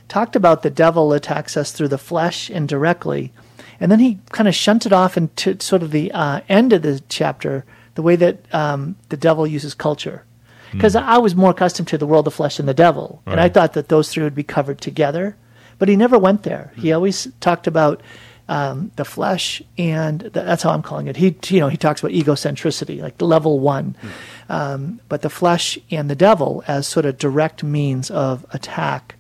[0.09, 3.33] talked about the devil attacks us through the flesh indirectly,
[3.81, 7.01] and then he kind of shunted off into sort of the uh, end of the
[7.09, 10.25] chapter, the way that um, the devil uses culture.
[10.73, 11.03] Because mm.
[11.03, 13.33] I was more accustomed to the world of flesh and the devil, right.
[13.33, 15.37] and I thought that those three would be covered together.
[15.79, 16.73] But he never went there.
[16.75, 16.83] Mm.
[16.83, 18.03] He always talked about
[18.49, 21.16] um, the flesh, and th- that's how I'm calling it.
[21.16, 24.11] He, you know, he talks about egocentricity, like level one, mm.
[24.53, 29.14] um, but the flesh and the devil as sort of direct means of attack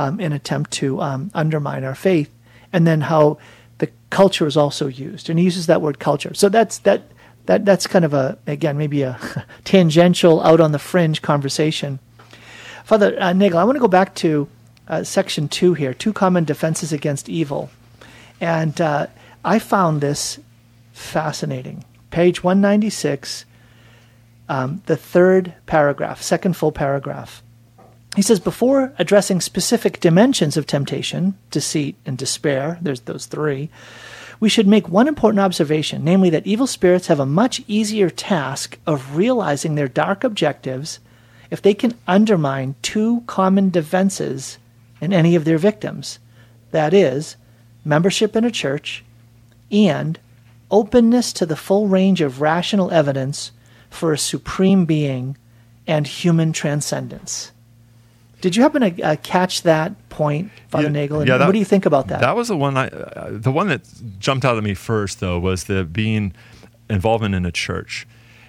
[0.00, 2.32] um, in attempt to um, undermine our faith,
[2.72, 3.38] and then how
[3.78, 6.32] the culture is also used, and he uses that word culture.
[6.34, 7.02] So that's that.
[7.46, 9.18] That, that's kind of a again maybe a
[9.64, 11.98] tangential out on the fringe conversation.
[12.84, 14.46] Father uh, Nagel, I want to go back to
[14.86, 17.70] uh, section two here: two common defenses against evil.
[18.40, 19.08] And uh,
[19.44, 20.38] I found this
[20.92, 21.84] fascinating.
[22.10, 23.44] Page 196,
[24.48, 27.42] um, the third paragraph, second full paragraph.
[28.16, 33.70] He says, before addressing specific dimensions of temptation, deceit, and despair, there's those three,
[34.40, 38.78] we should make one important observation, namely that evil spirits have a much easier task
[38.86, 40.98] of realizing their dark objectives
[41.50, 44.58] if they can undermine two common defenses
[45.00, 46.18] in any of their victims.
[46.70, 47.36] That is,
[47.84, 49.04] membership in a church,
[49.70, 50.18] and
[50.70, 53.52] openness to the full range of rational evidence
[53.88, 55.36] for a supreme being
[55.86, 57.52] and human transcendence.
[58.40, 61.26] Did you happen to uh, catch that point, Father yeah, Nagel?
[61.26, 62.20] yeah, that, what do you think about that?
[62.20, 62.76] That was the one.
[62.76, 63.82] I, uh, the one that
[64.18, 66.32] jumped out at me first, though, was the being
[66.88, 68.06] involvement in a church,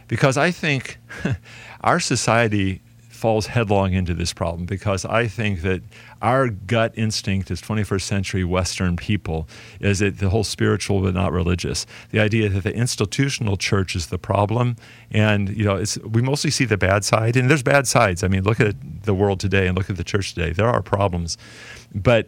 [0.08, 0.98] because I think
[1.82, 2.82] our society
[3.22, 5.84] falls headlong into this problem because I think that
[6.24, 9.48] our gut instinct as 21st century Western people
[9.80, 11.86] is that the whole spiritual but not religious.
[12.10, 14.76] The idea that the institutional church is the problem,
[15.12, 18.24] and you know, it's we mostly see the bad side, and there's bad sides.
[18.24, 20.52] I mean, look at the world today and look at the church today.
[20.52, 21.38] There are problems,
[21.94, 22.28] but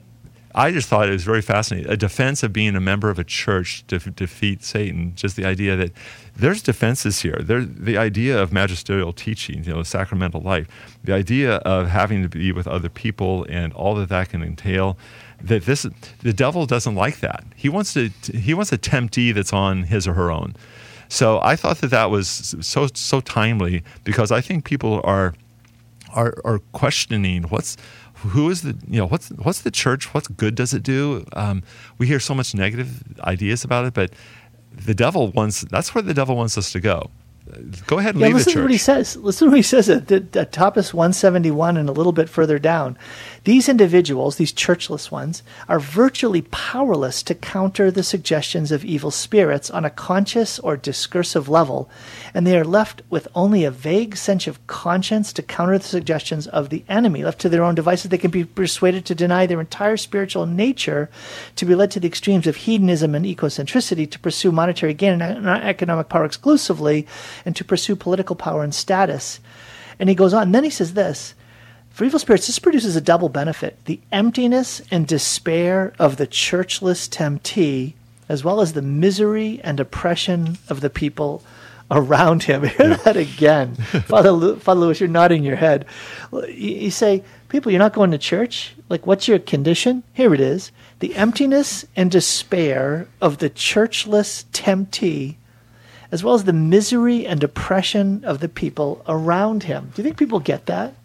[0.55, 1.91] I just thought it was very fascinating.
[1.91, 5.13] A defense of being a member of a church to defeat Satan.
[5.15, 5.91] Just the idea that
[6.35, 7.39] there's defenses here.
[7.39, 10.67] There's the idea of magisterial teaching, you know, sacramental life.
[11.03, 14.97] The idea of having to be with other people and all that that can entail.
[15.41, 15.87] That this,
[16.21, 17.43] the devil doesn't like that.
[17.55, 18.09] He wants to.
[18.31, 20.55] He wants a temptee that's on his or her own.
[21.09, 25.33] So I thought that that was so so timely because I think people are
[26.13, 27.77] are, are questioning what's
[28.29, 30.13] who is the you know what's what's the church?
[30.13, 31.25] What's good does it do?
[31.33, 31.63] Um,
[31.97, 34.11] we hear so much negative ideas about it, but
[34.71, 37.09] the devil wants that's where the devil wants us to go.
[37.87, 38.55] Go ahead and yeah, leave listen the church.
[38.55, 39.15] to what he says.
[39.17, 42.57] Listen to what he says at, at, at Topos 171 and a little bit further
[42.57, 42.97] down.
[43.45, 49.69] These individuals, these churchless ones, are virtually powerless to counter the suggestions of evil spirits
[49.69, 51.89] on a conscious or discursive level,
[52.33, 56.47] and they are left with only a vague sense of conscience to counter the suggestions
[56.47, 57.25] of the enemy.
[57.25, 61.09] Left to their own devices, they can be persuaded to deny their entire spiritual nature,
[61.57, 65.47] to be led to the extremes of hedonism and egocentricity, to pursue monetary gain and
[65.47, 67.05] economic power exclusively,
[67.43, 69.41] and to pursue political power and status.
[69.99, 71.35] And he goes on, and then he says this
[71.93, 77.07] for evil spirits, this produces a double benefit the emptiness and despair of the churchless
[77.07, 77.93] temptee,
[78.27, 81.43] as well as the misery and oppression of the people
[81.91, 82.63] around him.
[82.63, 82.95] Hear yeah.
[82.97, 83.75] that again.
[83.75, 85.85] Father, Father Lewis, you're nodding your head.
[86.49, 88.73] You say, People, you're not going to church?
[88.89, 90.01] Like, what's your condition?
[90.13, 95.35] Here it is the emptiness and despair of the churchless temptee,
[96.11, 99.91] as well as the misery and oppression of the people around him.
[99.93, 100.95] Do you think people get that?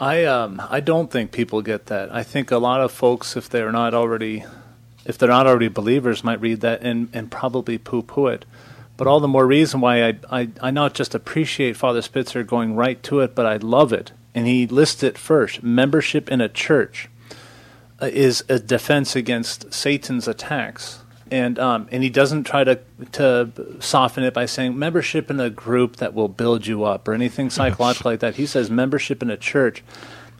[0.00, 2.12] I um I don't think people get that.
[2.12, 4.44] I think a lot of folks, if they're not already,
[5.04, 8.46] if they're not already believers, might read that and, and probably poo poo it.
[8.96, 12.76] But all the more reason why I, I I not just appreciate Father Spitzer going
[12.76, 14.12] right to it, but I love it.
[14.34, 17.10] And he lists it first: membership in a church
[18.00, 22.80] uh, is a defense against Satan's attacks and um, and he doesn't try to
[23.12, 27.14] to soften it by saying membership in a group that will build you up or
[27.14, 28.36] anything psychological like that.
[28.36, 29.82] He says membership in a church.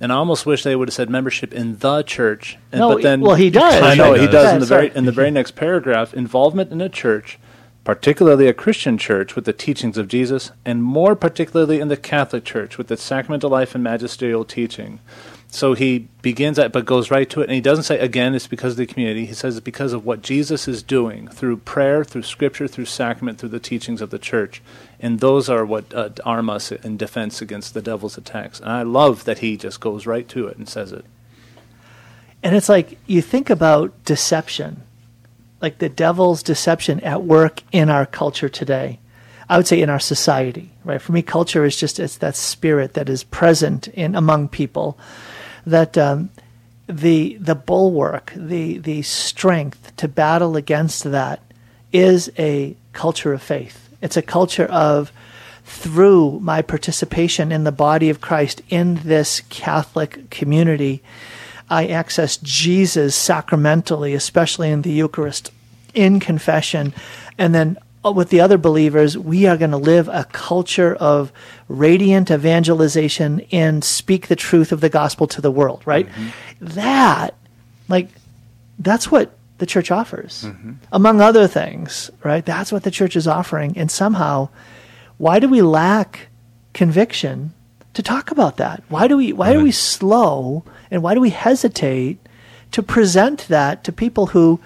[0.03, 2.57] And I almost wish they would have said membership in the church.
[2.73, 3.83] And, no, but then, well, he does.
[3.83, 6.15] I know he does yeah, in the very in the very next paragraph.
[6.15, 7.39] Involvement in a church,
[7.85, 12.45] particularly a Christian church, with the teachings of Jesus, and more particularly in the Catholic
[12.45, 15.01] Church with its sacramental life and magisterial teaching.
[15.53, 18.47] So he begins that, but goes right to it, and he doesn't say again it's
[18.47, 19.27] because of the community.
[19.27, 23.39] He says it's because of what Jesus is doing through prayer, through Scripture, through sacrament,
[23.39, 24.63] through the teachings of the church,
[25.01, 28.61] and those are what uh, arm us in defense against the devil's attacks.
[28.61, 31.05] And I love that he just goes right to it and says it.
[32.45, 34.83] And it's like you think about deception,
[35.61, 39.01] like the devil's deception at work in our culture today.
[39.49, 41.03] I would say in our society, right?
[41.03, 44.97] For me, culture is just it's that spirit that is present in among people.
[45.67, 46.31] That um,
[46.87, 51.41] the the bulwark, the the strength to battle against that
[51.93, 53.89] is a culture of faith.
[54.01, 55.13] It's a culture of
[55.65, 61.03] through my participation in the body of Christ in this Catholic community,
[61.69, 65.53] I access Jesus sacramentally, especially in the Eucharist,
[65.95, 66.93] in confession,
[67.39, 71.33] and then with the other believers, we are going to live a culture of
[71.69, 76.09] radiant evangelization and speak the truth of the gospel to the world, right?
[76.09, 76.29] Mm-hmm.
[76.61, 77.35] That,
[77.89, 78.09] like,
[78.79, 80.73] that's what the church offers, mm-hmm.
[80.91, 82.45] among other things, right?
[82.45, 83.77] That's what the church is offering.
[83.77, 84.49] And somehow,
[85.19, 86.29] why do we lack
[86.73, 87.53] conviction
[87.93, 88.83] to talk about that?
[88.89, 89.57] Why do we, why right.
[89.57, 92.19] are we slow and why do we hesitate
[92.73, 94.61] to present that to people who,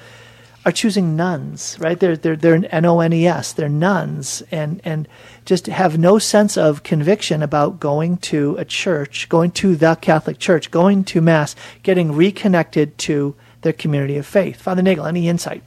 [0.64, 1.98] are choosing nuns, right?
[1.98, 3.52] They're they're they're N O N E S.
[3.52, 5.06] They're nuns, and and
[5.44, 10.38] just have no sense of conviction about going to a church, going to the Catholic
[10.38, 14.60] Church, going to mass, getting reconnected to their community of faith.
[14.60, 15.62] Father Nagel, any insight?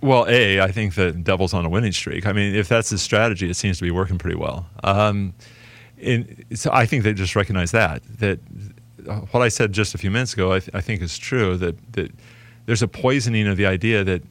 [0.00, 2.26] Well, a, I think the devil's on a winning streak.
[2.26, 4.66] I mean, if that's his strategy, it seems to be working pretty well.
[4.82, 5.34] Um,
[5.96, 8.40] in, so I think they just recognize that that
[9.30, 11.56] what I said just a few minutes ago, I, th- I think is true.
[11.56, 12.10] That that
[12.66, 14.22] there's a poisoning of the idea that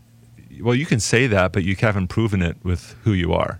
[0.61, 3.59] well you can say that but you haven't proven it with who you are.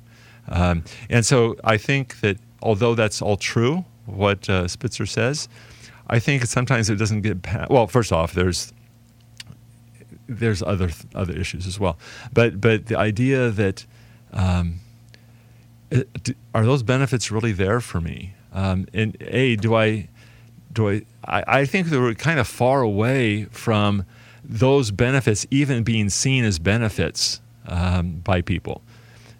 [0.50, 5.48] Um, and so i think that although that's all true what uh, spitzer says
[6.08, 8.74] i think sometimes it doesn't get past, well first off there's
[10.40, 11.98] there's other other issues as well.
[12.34, 13.86] But but the idea that
[14.32, 14.80] um,
[16.54, 18.34] are those benefits really there for me?
[18.54, 20.08] Um, and a do i
[20.74, 24.06] do I, I i think they were kind of far away from
[24.44, 28.82] those benefits even being seen as benefits um, by people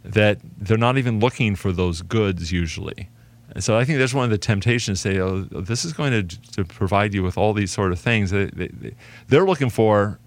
[0.04, 3.10] that they're not even looking for those goods usually
[3.52, 6.12] and so i think that's one of the temptations to say oh this is going
[6.12, 8.96] to, to provide you with all these sort of things they, they,
[9.28, 10.20] they're looking for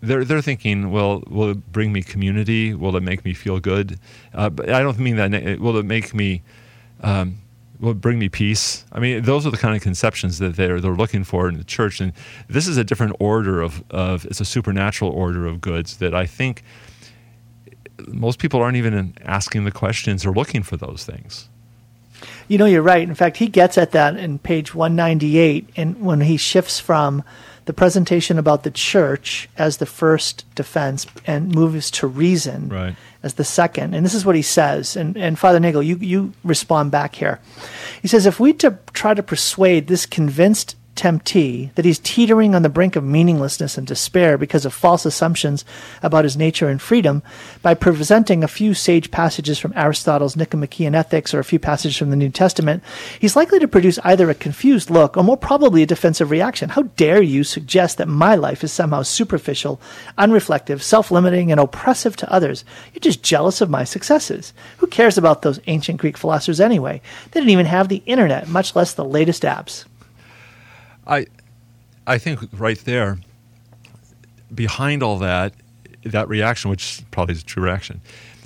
[0.00, 2.74] they're, they're thinking, well, will it bring me community?
[2.74, 3.98] Will it make me feel good?
[4.32, 5.58] Uh, but I don't mean that.
[5.60, 6.42] Will it make me
[7.02, 7.38] um,
[7.80, 8.84] will bring me peace.
[8.92, 11.64] I mean, those are the kind of conceptions that they're they're looking for in the
[11.64, 12.12] church, and
[12.48, 16.26] this is a different order of of it's a supernatural order of goods that I
[16.26, 16.62] think
[18.06, 21.48] most people aren't even asking the questions or looking for those things.
[22.48, 23.06] You know, you're right.
[23.06, 27.22] In fact, he gets at that in page 198, and when he shifts from
[27.68, 32.70] the presentation about the church as the first defense and moves to reason.
[32.70, 33.94] Right as the second.
[33.94, 34.96] And this is what he says.
[34.96, 37.40] And, and Father Nagel, you, you respond back here.
[38.00, 42.62] He says, if we to try to persuade this convinced temptee that he's teetering on
[42.62, 45.64] the brink of meaninglessness and despair because of false assumptions
[46.02, 47.22] about his nature and freedom
[47.62, 52.10] by presenting a few sage passages from Aristotle's Nicomachean Ethics or a few passages from
[52.10, 52.82] the New Testament,
[53.20, 56.70] he's likely to produce either a confused look or more probably a defensive reaction.
[56.70, 59.80] How dare you suggest that my life is somehow superficial,
[60.18, 62.64] unreflective, self limiting, and oppressive to others?
[62.92, 64.52] You're just jealous of my successes.
[64.78, 67.00] Who cares about those ancient Greek philosophers anyway?
[67.30, 69.84] They didn't even have the internet, much less the latest apps.
[71.08, 71.26] I,
[72.06, 73.18] I think right there,
[74.54, 75.54] behind all that,
[76.04, 78.00] that reaction, which probably is a true reaction,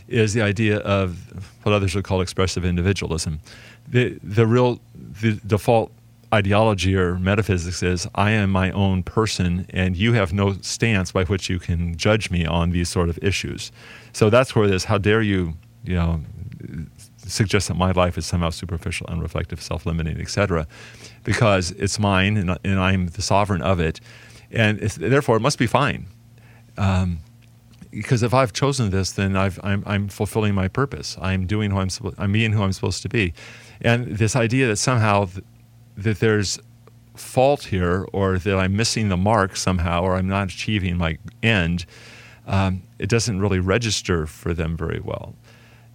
[0.09, 1.19] is the idea of
[1.65, 3.41] what others would call expressive individualism.
[3.89, 4.81] The the real
[5.21, 5.93] the default
[6.33, 11.25] ideology or metaphysics is I am my own person and you have no stance by
[11.25, 13.71] which you can judge me on these sort of issues.
[14.13, 16.21] So that's where this how dare you, you know,
[17.19, 20.67] suggest that my life is somehow superficial, unreflective, self-limiting, etc
[21.25, 24.01] because it's mine and, and I'm the sovereign of it,
[24.51, 26.07] and therefore it must be fine.
[26.77, 27.21] Um,
[27.91, 31.19] because if I've chosen this, then i am fulfilling my purpose.
[31.21, 33.35] I'm doing who I'm I'm being who I'm supposed to be,
[33.81, 35.45] and this idea that somehow th-
[35.99, 36.59] that there's
[37.15, 41.85] fault here, or that I'm missing the mark somehow, or I'm not achieving my end,
[42.47, 45.35] um, it doesn't really register for them very well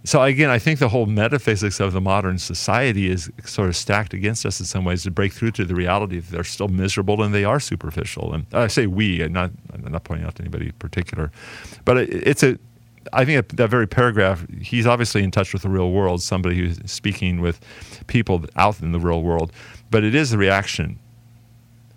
[0.08, 4.14] so again, I think the whole metaphysics of the modern society is sort of stacked
[4.14, 7.22] against us in some ways to break through to the reality that they're still miserable
[7.22, 8.32] and they are superficial.
[8.32, 11.30] And I say we, and not I'm not pointing out to anybody in particular,
[11.84, 12.58] but it's a.
[13.12, 16.78] I think that very paragraph, he's obviously in touch with the real world, somebody who's
[16.90, 17.60] speaking with
[18.06, 19.52] people out in the real world,
[19.90, 20.98] but it is a reaction.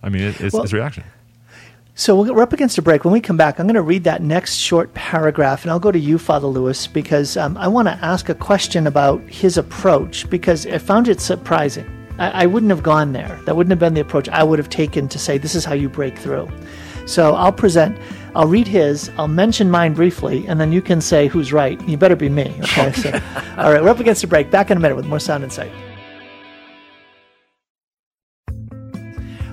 [0.03, 1.05] I mean, it, it's, well, it's a reaction.
[2.01, 3.05] So we're up against a break.
[3.05, 5.91] When we come back, I'm going to read that next short paragraph, and I'll go
[5.91, 10.27] to you, Father Lewis, because um, I want to ask a question about his approach,
[10.27, 11.87] because I found it surprising.
[12.17, 13.39] I, I wouldn't have gone there.
[13.45, 15.75] That wouldn't have been the approach I would have taken to say, this is how
[15.75, 16.49] you break through.
[17.05, 17.95] So I'll present
[18.35, 21.79] I'll read his, I'll mention mine briefly, and then you can say who's right.
[21.87, 22.57] You better be me.
[22.61, 22.93] Okay.
[22.93, 23.11] so,
[23.57, 24.49] all right, we're up against a break.
[24.49, 25.71] Back in a minute with more sound insight.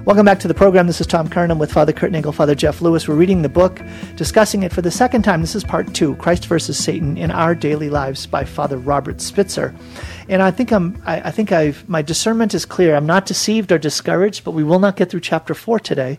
[0.08, 0.86] Welcome back to the program.
[0.86, 3.06] This is Tom Kernan with Father Kurt Nagel, Father Jeff Lewis.
[3.06, 3.82] We're reading the book,
[4.16, 5.42] discussing it for the second time.
[5.42, 9.74] This is part two Christ versus Satan in Our Daily Lives by Father Robert Spitzer.
[10.30, 12.96] And I think I'm, I, I think I've, my discernment is clear.
[12.96, 16.18] I'm not deceived or discouraged, but we will not get through chapter four today.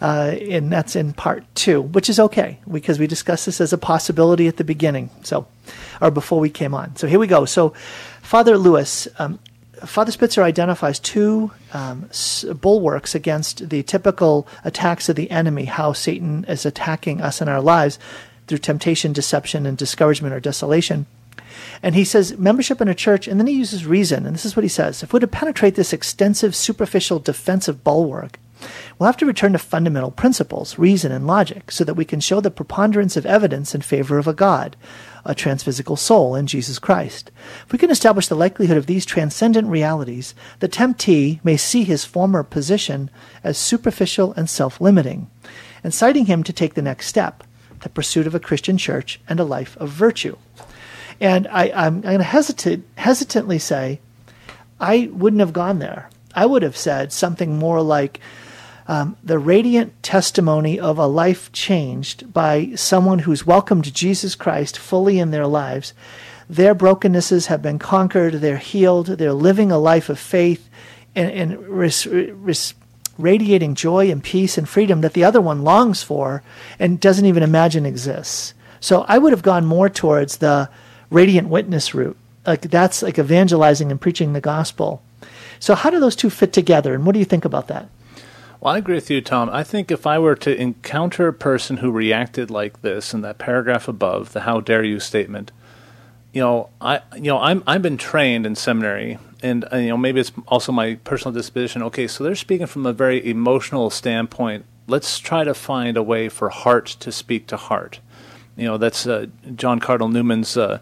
[0.00, 3.78] Uh, and that's in part two, which is okay because we discussed this as a
[3.78, 5.48] possibility at the beginning, so
[6.00, 6.94] or before we came on.
[6.94, 7.44] So here we go.
[7.44, 7.70] So,
[8.22, 9.40] Father Lewis, um,
[9.84, 12.08] Father Spitzer identifies two um,
[12.60, 17.60] bulwarks against the typical attacks of the enemy, how Satan is attacking us in our
[17.60, 17.98] lives
[18.46, 21.06] through temptation, deception, and discouragement or desolation.
[21.82, 24.26] And he says membership in a church, and then he uses reason.
[24.26, 28.38] And this is what he says If we're to penetrate this extensive, superficial, defensive bulwark,
[28.98, 32.40] we'll have to return to fundamental principles, reason, and logic, so that we can show
[32.40, 34.76] the preponderance of evidence in favor of a God,
[35.26, 37.30] a transphysical soul in Jesus Christ.
[37.66, 42.04] If we can establish the likelihood of these transcendent realities, the temptee may see his
[42.04, 43.10] former position
[43.44, 45.30] as superficial and self limiting,
[45.84, 47.44] inciting him to take the next step
[47.80, 50.36] the pursuit of a Christian church and a life of virtue.
[51.20, 54.00] And I, am going to hesitate, hesitantly say,
[54.80, 56.10] I wouldn't have gone there.
[56.34, 58.20] I would have said something more like,
[58.88, 65.18] um, the radiant testimony of a life changed by someone who's welcomed Jesus Christ fully
[65.18, 65.92] in their lives.
[66.48, 70.68] Their brokennesses have been conquered, they're healed, they're living a life of faith
[71.16, 72.74] and, and res, res,
[73.18, 76.42] radiating joy and peace and freedom that the other one longs for
[76.78, 78.54] and doesn't even imagine exists.
[78.78, 80.68] So I would have gone more towards the
[81.10, 82.16] radiant witness route.
[82.46, 85.02] Like that's like evangelizing and preaching the gospel.
[85.58, 87.88] So how do those two fit together and what do you think about that?
[88.66, 89.48] Well, I agree with you, Tom.
[89.52, 93.38] I think if I were to encounter a person who reacted like this in that
[93.38, 95.52] paragraph above, the "How dare you" statement,
[96.32, 99.96] you know, I, you know, I'm I've been trained in seminary, and uh, you know,
[99.96, 101.80] maybe it's also my personal disposition.
[101.84, 104.64] Okay, so they're speaking from a very emotional standpoint.
[104.88, 108.00] Let's try to find a way for heart to speak to heart.
[108.56, 110.56] You know, that's uh, John Cardinal Newman's.
[110.56, 110.80] Uh,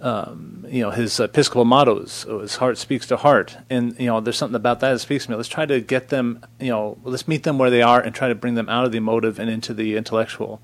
[0.00, 3.56] um, you know, his Episcopal mottos, oh, his heart speaks to heart.
[3.68, 5.36] And, you know, there's something about that that speaks to me.
[5.36, 8.28] Let's try to get them, you know, let's meet them where they are and try
[8.28, 10.60] to bring them out of the emotive and into the intellectual.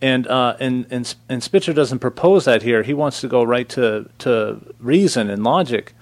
[0.00, 2.82] And, uh, and, and, and Spitzer doesn't propose that here.
[2.82, 5.94] He wants to go right to, to reason and logic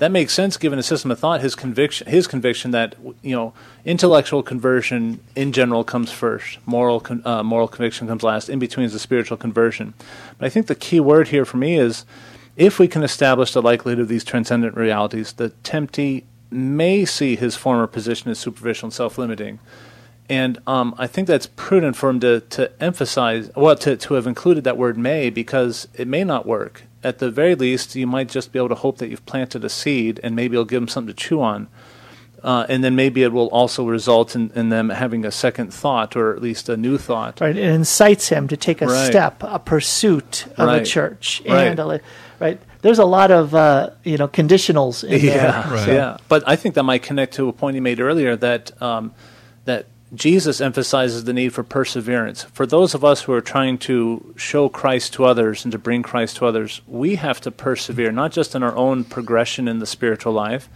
[0.00, 1.42] that makes sense given a system of thought.
[1.42, 3.52] His conviction, his conviction that you know
[3.84, 8.48] intellectual conversion in general comes first, moral uh, moral conviction comes last.
[8.48, 9.92] In between is the spiritual conversion.
[10.38, 12.06] But I think the key word here for me is
[12.56, 17.54] if we can establish the likelihood of these transcendent realities, the temptee may see his
[17.54, 19.60] former position as superficial and self-limiting.
[20.30, 24.26] And um, I think that's prudent for him to, to emphasize, well, to, to have
[24.26, 28.28] included that word may because it may not work at the very least, you might
[28.28, 30.88] just be able to hope that you've planted a seed and maybe it'll give them
[30.88, 31.68] something to chew on.
[32.42, 36.16] Uh, and then maybe it will also result in, in, them having a second thought
[36.16, 37.38] or at least a new thought.
[37.40, 37.56] Right.
[37.56, 39.06] It incites him to take a right.
[39.06, 40.82] step, a pursuit of right.
[40.82, 41.42] a church.
[41.44, 42.00] And right.
[42.00, 42.00] A,
[42.38, 42.60] right.
[42.80, 45.72] There's a lot of uh, you know conditionals in yeah, there.
[45.72, 45.84] Right.
[45.84, 45.92] So.
[45.92, 46.16] Yeah.
[46.28, 49.12] But I think that might connect to a point he made earlier that um,
[49.66, 52.42] that Jesus emphasizes the need for perseverance.
[52.42, 56.02] For those of us who are trying to show Christ to others and to bring
[56.02, 59.86] Christ to others, we have to persevere, not just in our own progression in the
[59.86, 60.68] spiritual life,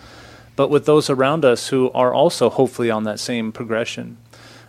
[0.54, 4.18] but with those around us who are also hopefully on that same progression.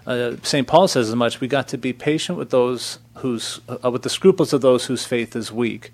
[0.08, 0.68] Uh, St.
[0.68, 1.40] Paul says as much.
[1.40, 5.06] We got to be patient with those whose, uh, with the scruples of those whose
[5.06, 5.92] faith is weak,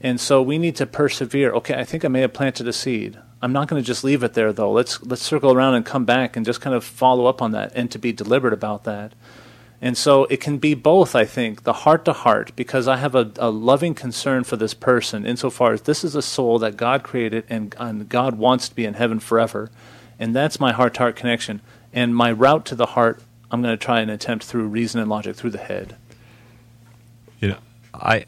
[0.00, 1.52] and so we need to persevere.
[1.54, 3.18] Okay, I think I may have planted a seed.
[3.40, 4.72] I'm not going to just leave it there though.
[4.72, 7.72] Let's let's circle around and come back and just kind of follow up on that
[7.74, 9.12] and to be deliberate about that.
[9.80, 13.14] And so it can be both, I think, the heart to heart, because I have
[13.14, 17.04] a, a loving concern for this person insofar as this is a soul that God
[17.04, 19.70] created and, and God wants to be in heaven forever.
[20.18, 21.60] And that's my heart to heart connection.
[21.92, 23.22] And my route to the heart,
[23.52, 25.96] I'm going to try and attempt through reason and logic, through the head.
[27.38, 27.58] You know,
[27.94, 28.26] I,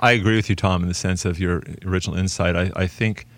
[0.00, 2.56] I agree with you, Tom, in the sense of your original insight.
[2.56, 3.28] I, I think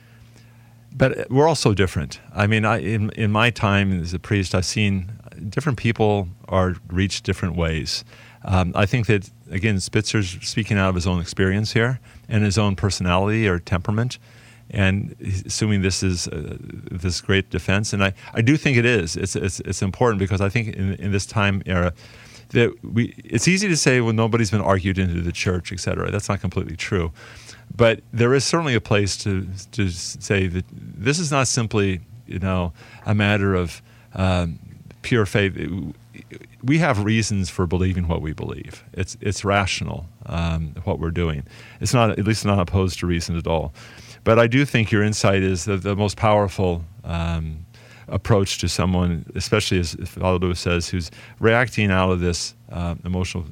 [0.95, 2.20] but we're also different.
[2.32, 5.11] I mean, I, in in my time as a priest, I've seen
[5.49, 8.05] different people are reached different ways.
[8.45, 12.59] Um, I think that again, Spitzer's speaking out of his own experience here and his
[12.59, 14.18] own personality or temperament,
[14.70, 15.16] and
[15.47, 16.57] assuming this is uh,
[16.90, 17.92] this great defense.
[17.92, 19.16] And I, I do think it is.
[19.16, 21.92] It's it's, it's important because I think in, in this time era
[22.51, 26.11] that we it's easy to say well nobody's been argued into the church, et cetera.
[26.11, 27.12] That's not completely true.
[27.74, 32.38] But there is certainly a place to to say that this is not simply you
[32.38, 32.72] know
[33.07, 33.82] a matter of
[34.14, 34.59] um,
[35.03, 35.57] pure faith.
[36.62, 38.84] we have reasons for believing what we believe.
[38.92, 41.45] It's it's rational um, what we're doing.
[41.80, 43.72] It's not at least not opposed to reason at all.
[44.24, 47.66] But I do think your insight is the, the most powerful um,
[48.09, 53.45] approach to someone, especially as Father Lewis says, who's reacting out of this uh, emotional.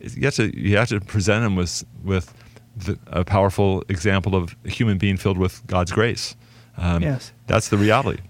[0.00, 2.32] You have to you have to present him with with
[2.76, 6.36] the, a powerful example of a human being filled with God's grace.
[6.76, 8.20] Um, yes, that's the reality.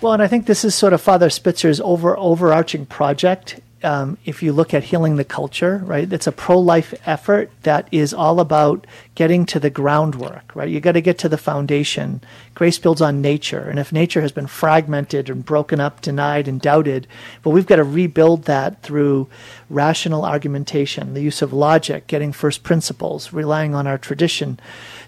[0.00, 4.42] Well, and I think this is sort of Father Spitzer's over overarching project um, if
[4.42, 8.40] you look at healing the culture, right, it's a pro life effort that is all
[8.40, 10.68] about getting to the groundwork, right?
[10.68, 12.20] You got to get to the foundation.
[12.54, 13.60] Grace builds on nature.
[13.60, 17.06] And if nature has been fragmented and broken up, denied, and doubted,
[17.44, 19.28] well, we've got to rebuild that through
[19.70, 24.58] rational argumentation, the use of logic, getting first principles, relying on our tradition,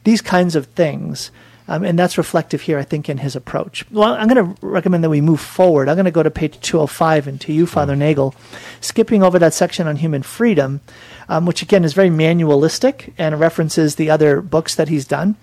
[0.05, 1.31] these kinds of things.
[1.71, 3.89] Um, and that's reflective here, I think, in his approach.
[3.93, 5.89] Well, I'm going to recommend that we move forward.
[5.89, 8.35] I'm going to go to page 205 and to you, Father Nagel,
[8.81, 10.81] skipping over that section on human freedom,
[11.29, 15.37] um, which again is very manualistic and references the other books that he's done.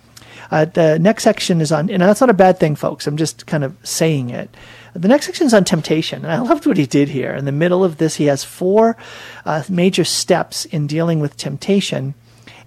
[0.51, 3.07] Uh, the next section is on, and that's not a bad thing, folks.
[3.07, 4.49] I'm just kind of saying it.
[4.93, 7.33] The next section is on temptation, and I loved what he did here.
[7.35, 8.97] In the middle of this, he has four
[9.45, 12.15] uh, major steps in dealing with temptation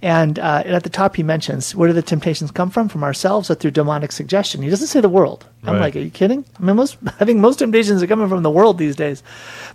[0.02, 2.88] and, uh, and at the top, he mentions where do the temptations come from?
[2.88, 4.62] From ourselves or through demonic suggestion?
[4.62, 5.46] He doesn't say the world.
[5.62, 6.44] I'm like, are you kidding?
[6.58, 9.22] I mean, most, I think most temptations are coming from the world these days.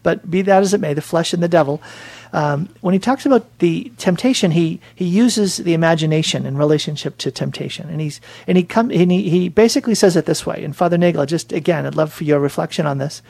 [0.01, 1.81] But be that as it may, the flesh and the devil.
[2.33, 7.31] Um, when he talks about the temptation, he he uses the imagination in relationship to
[7.31, 10.61] temptation, and he's and he come and he, he basically says it this way.
[10.63, 13.21] And Father Nagel, just again, I'd love for your reflection on this.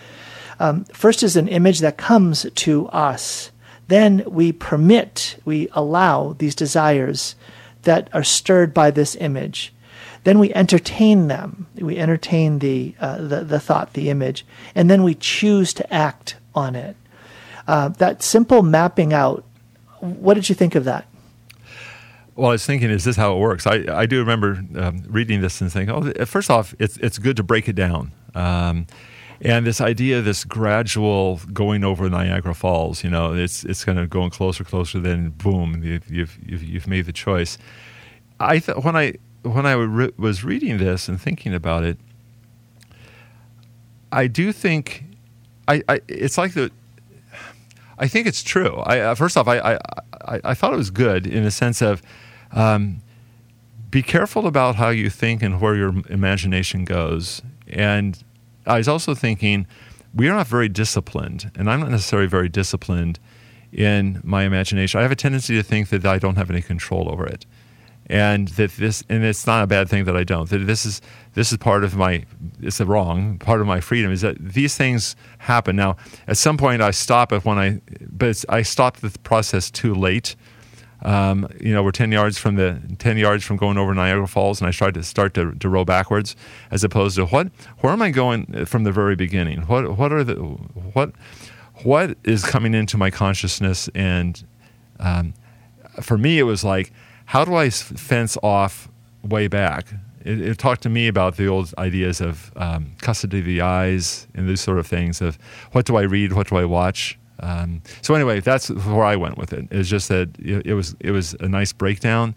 [0.60, 3.52] Um, first is an image that comes to us
[3.88, 7.36] then we permit, we allow these desires
[7.84, 9.74] that are stirred by this image.
[10.24, 11.68] Then we entertain them.
[11.76, 16.36] We entertain the, uh, the, the, thought, the image, and then we choose to act
[16.56, 16.96] on it.
[17.68, 19.44] Uh, that simple mapping out,
[20.00, 21.06] what did you think of that?
[22.36, 23.66] Well, I was thinking, is this how it works?
[23.66, 27.38] I, I do remember um, reading this and thinking, oh, first off, it's, it's good
[27.38, 28.12] to break it down.
[28.34, 28.88] Um,
[29.42, 34.10] and this idea, this gradual going over Niagara Falls, you know, it's it's kind of
[34.10, 35.00] going closer, closer.
[35.00, 37.58] Then boom, you've you've you've made the choice.
[38.40, 39.14] I th- when I
[39.44, 41.98] when I re- was reading this and thinking about it,
[44.12, 45.04] I do think
[45.68, 46.72] I, I it's like the
[47.98, 48.78] I think it's true.
[48.86, 49.74] I, uh, first off, I, I,
[50.26, 52.02] I, I, thought it was good in the sense of
[52.52, 53.02] um,
[53.90, 57.42] be careful about how you think and where your imagination goes.
[57.68, 58.22] And
[58.66, 59.68] I was also thinking,
[60.14, 63.20] we are not very disciplined, and I'm not necessarily very disciplined
[63.72, 65.00] in my imagination.
[65.00, 67.46] I have a tendency to think that I don't have any control over it,
[68.08, 70.50] and that this, and it's not a bad thing that I don't.
[70.50, 71.02] That this is
[71.34, 72.24] this is part of my,
[72.62, 75.76] it's a wrong part of my freedom is that these things happen.
[75.76, 75.98] Now,
[76.28, 80.36] at some point, I stop it when I, but I stop the process too late
[81.02, 84.62] um, you know, we're 10 yards from the 10 yards from going over Niagara Falls,
[84.62, 86.36] and I tried to start to, to row backwards,
[86.72, 87.48] as opposed to what?
[87.80, 89.62] Where am I going from the very beginning?
[89.62, 91.12] What what are the what
[91.84, 93.90] what is coming into my consciousness?
[93.94, 94.44] And
[95.00, 95.34] um,
[96.02, 96.92] for me, it was like,
[97.26, 98.90] how do I fence off
[99.24, 99.88] way back?
[100.24, 104.28] It, it, talked to me about the old ideas of um, custody of the eyes
[104.34, 105.38] and these sort of things of
[105.74, 109.38] what do I read, what do I watch, um, so anyway, that's where I went
[109.38, 109.68] with it.
[109.70, 112.34] It's just that it, it, was it was a nice breakdown,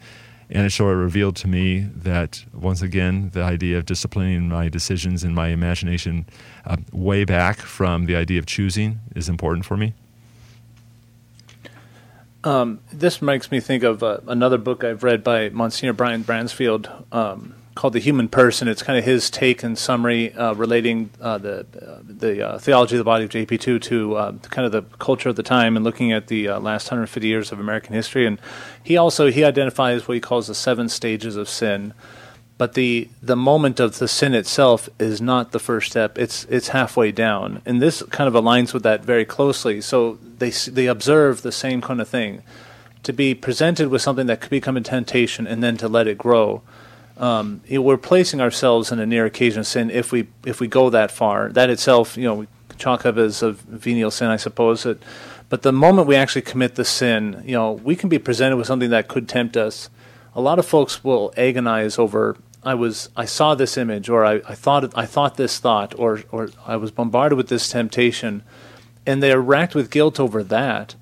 [0.51, 4.69] and it sort of revealed to me that once again the idea of disciplining my
[4.69, 6.27] decisions and my imagination
[6.67, 9.95] uh, way back from the idea of choosing is important for me.
[12.45, 16.87] Um, this makes me think of uh, another book I've read by Monsignor Brian Bransfield.
[17.15, 18.67] Um, called The Human Person.
[18.67, 22.97] It's kind of his take and summary uh, relating uh, the uh, the uh, theology
[22.97, 25.85] of the body of JP2 to uh, kind of the culture of the time and
[25.85, 28.27] looking at the last 150 years of American history.
[28.27, 28.41] And
[28.83, 31.95] he also he identifies what he calls the seven stages of sin.
[32.59, 36.19] But the the moment of the sin itself is not the first step.
[36.19, 39.81] It's it's halfway down, and this kind of aligns with that very closely.
[39.81, 42.43] So they they observe the same kind of thing,
[43.05, 46.19] to be presented with something that could become a temptation, and then to let it
[46.19, 46.63] grow
[47.19, 50.89] um, we're placing ourselves in a near occasion of sin if we if we go
[50.91, 51.51] that far.
[51.51, 52.47] That itself, you know,
[52.79, 54.87] chalk up as a venial sin, I suppose.
[54.87, 55.03] It,
[55.49, 58.67] but the moment we actually commit the sin, you know, we can be presented with
[58.67, 59.91] something that could tempt us.
[60.35, 62.37] A lot of folks will agonize over.
[62.63, 66.23] I was I saw this image, or I, I thought I thought this thought, or
[66.31, 68.43] or I was bombarded with this temptation,
[69.07, 70.95] and they are racked with guilt over that.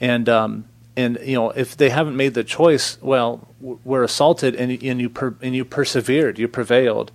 [0.00, 0.64] And um,
[1.00, 5.08] and you know if they haven't made the choice well we're assaulted and, and you
[5.08, 7.10] per, and you persevered you prevailed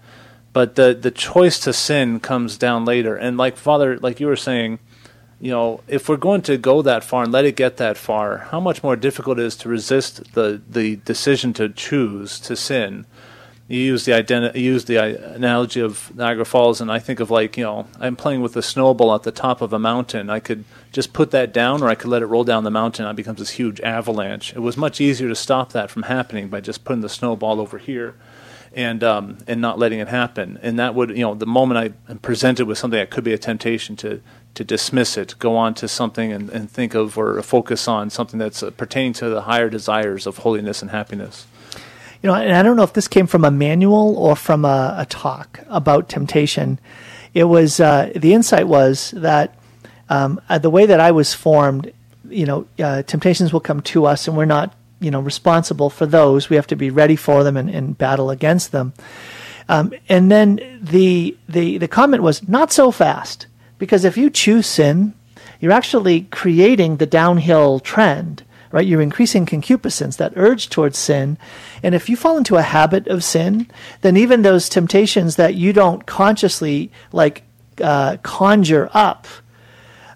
[0.53, 4.35] but the the choice to sin comes down later and like father like you were
[4.35, 4.79] saying
[5.39, 8.37] you know, if we're going to go that far and let it get that far,
[8.37, 13.05] how much more difficult it is to resist the, the decision to choose to sin.
[13.67, 17.31] You use the identi- use the uh, analogy of Niagara Falls, and I think of
[17.31, 20.29] like you know I'm playing with a snowball at the top of a mountain.
[20.29, 20.65] I could
[20.95, 23.05] just put that down, or I could let it roll down the mountain.
[23.05, 24.53] And it becomes this huge avalanche.
[24.55, 27.77] It was much easier to stop that from happening by just putting the snowball over
[27.77, 28.15] here
[28.73, 30.57] and um, and not letting it happen.
[30.61, 31.77] And that would, you know, the moment
[32.07, 34.21] I am presented with something that could be a temptation to
[34.53, 38.39] to dismiss it, go on to something and, and think of or focus on something
[38.39, 41.45] that's uh, pertaining to the higher desires of holiness and happiness.
[42.23, 44.95] You know, and I don't know if this came from a manual or from a,
[44.97, 46.79] a talk about temptation.
[47.33, 49.53] It was uh, the insight was that
[50.09, 51.91] um, uh, the way that I was formed,
[52.29, 56.05] you know, uh, temptations will come to us, and we're not you know responsible for
[56.05, 56.49] those.
[56.49, 58.93] We have to be ready for them and, and battle against them.
[59.67, 63.47] Um, and then the the the comment was not so fast
[63.77, 65.13] because if you choose sin,
[65.59, 68.43] you're actually creating the downhill trend.
[68.71, 71.37] Right, you're increasing concupiscence, that urge towards sin.
[71.81, 73.69] And if you fall into a habit of sin,
[74.01, 77.43] then even those temptations that you don't consciously like
[77.81, 79.27] uh, conjure up,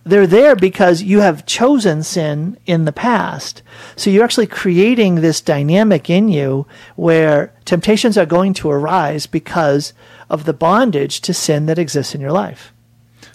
[0.09, 3.61] they're there because you have chosen sin in the past.
[3.95, 9.93] So you're actually creating this dynamic in you where temptations are going to arise because
[10.29, 12.73] of the bondage to sin that exists in your life.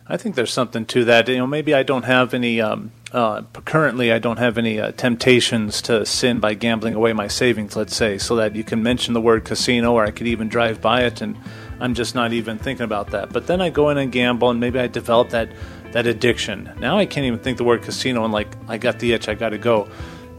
[0.07, 1.29] I think there's something to that.
[1.29, 2.61] You know, maybe I don't have any.
[2.61, 7.29] Um, uh, currently, I don't have any uh, temptations to sin by gambling away my
[7.29, 7.77] savings.
[7.77, 10.83] Let's say, so that you can mention the word casino, or I could even drive
[10.83, 11.39] by it, and
[11.81, 13.33] I'm just not even thinking about that.
[13.33, 15.49] But then I go in and gamble, and maybe I develop that
[15.95, 16.69] that addiction.
[16.81, 19.35] Now I can't even think the word casino and like I got the itch, I
[19.35, 19.89] got to go,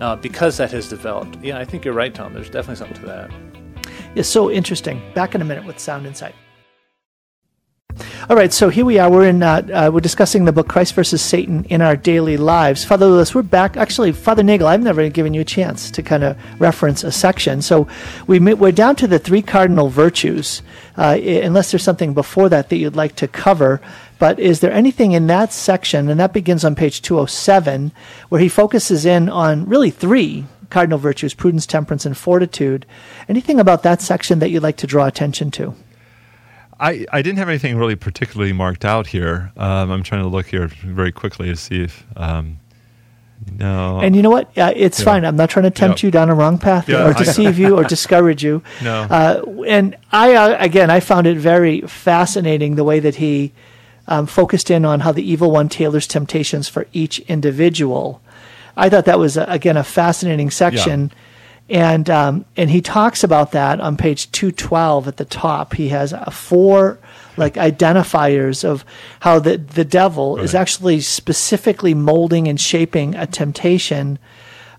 [0.02, 1.42] uh, because that has developed.
[1.42, 2.34] Yeah, I think you're right, Tom.
[2.34, 3.32] There's definitely something to that.
[4.16, 5.02] It's so interesting.
[5.14, 6.36] Back in a minute with Sound Insight.
[8.30, 9.10] All right, so here we are.
[9.10, 9.42] We're in.
[9.42, 12.84] Uh, uh, we're discussing the book Christ versus Satan in our daily lives.
[12.84, 13.78] Father Lewis, we're back.
[13.78, 17.62] Actually, Father Nagel, I've never given you a chance to kind of reference a section.
[17.62, 17.88] So
[18.28, 20.62] we we're down to the three cardinal virtues.
[20.98, 23.80] Uh, unless there's something before that that you'd like to cover,
[24.18, 27.92] but is there anything in that section, and that begins on page 207,
[28.30, 32.86] where he focuses in on really three cardinal virtues prudence, temperance, and fortitude?
[33.28, 35.76] Anything about that section that you'd like to draw attention to?
[36.80, 39.52] I, I didn't have anything really particularly marked out here.
[39.56, 42.04] Um, I'm trying to look here very quickly to see if.
[42.16, 42.60] Um,
[43.52, 44.00] no.
[44.00, 44.58] And you know what?
[44.58, 45.06] Uh, it's yeah.
[45.06, 45.26] fine.
[45.26, 47.84] I'm not trying to tempt you down a wrong path yeah, or deceive you or
[47.96, 48.64] discourage you.
[48.84, 49.04] No.
[49.04, 53.54] Uh, and I, uh, again, I found it very fascinating the way that he
[54.08, 58.22] um, focused in on how the evil one tailors temptations for each individual.
[58.78, 61.12] I thought that was, again, a fascinating section.
[61.14, 61.22] Yeah
[61.70, 66.14] and um, and he talks about that on page 212 at the top he has
[66.14, 67.00] uh, four
[67.38, 68.86] like identifiers of
[69.22, 70.46] how the the devil right.
[70.46, 74.20] is actually specifically molding and shaping a temptation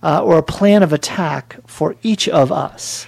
[0.02, 3.06] uh, or a plan of attack for each of us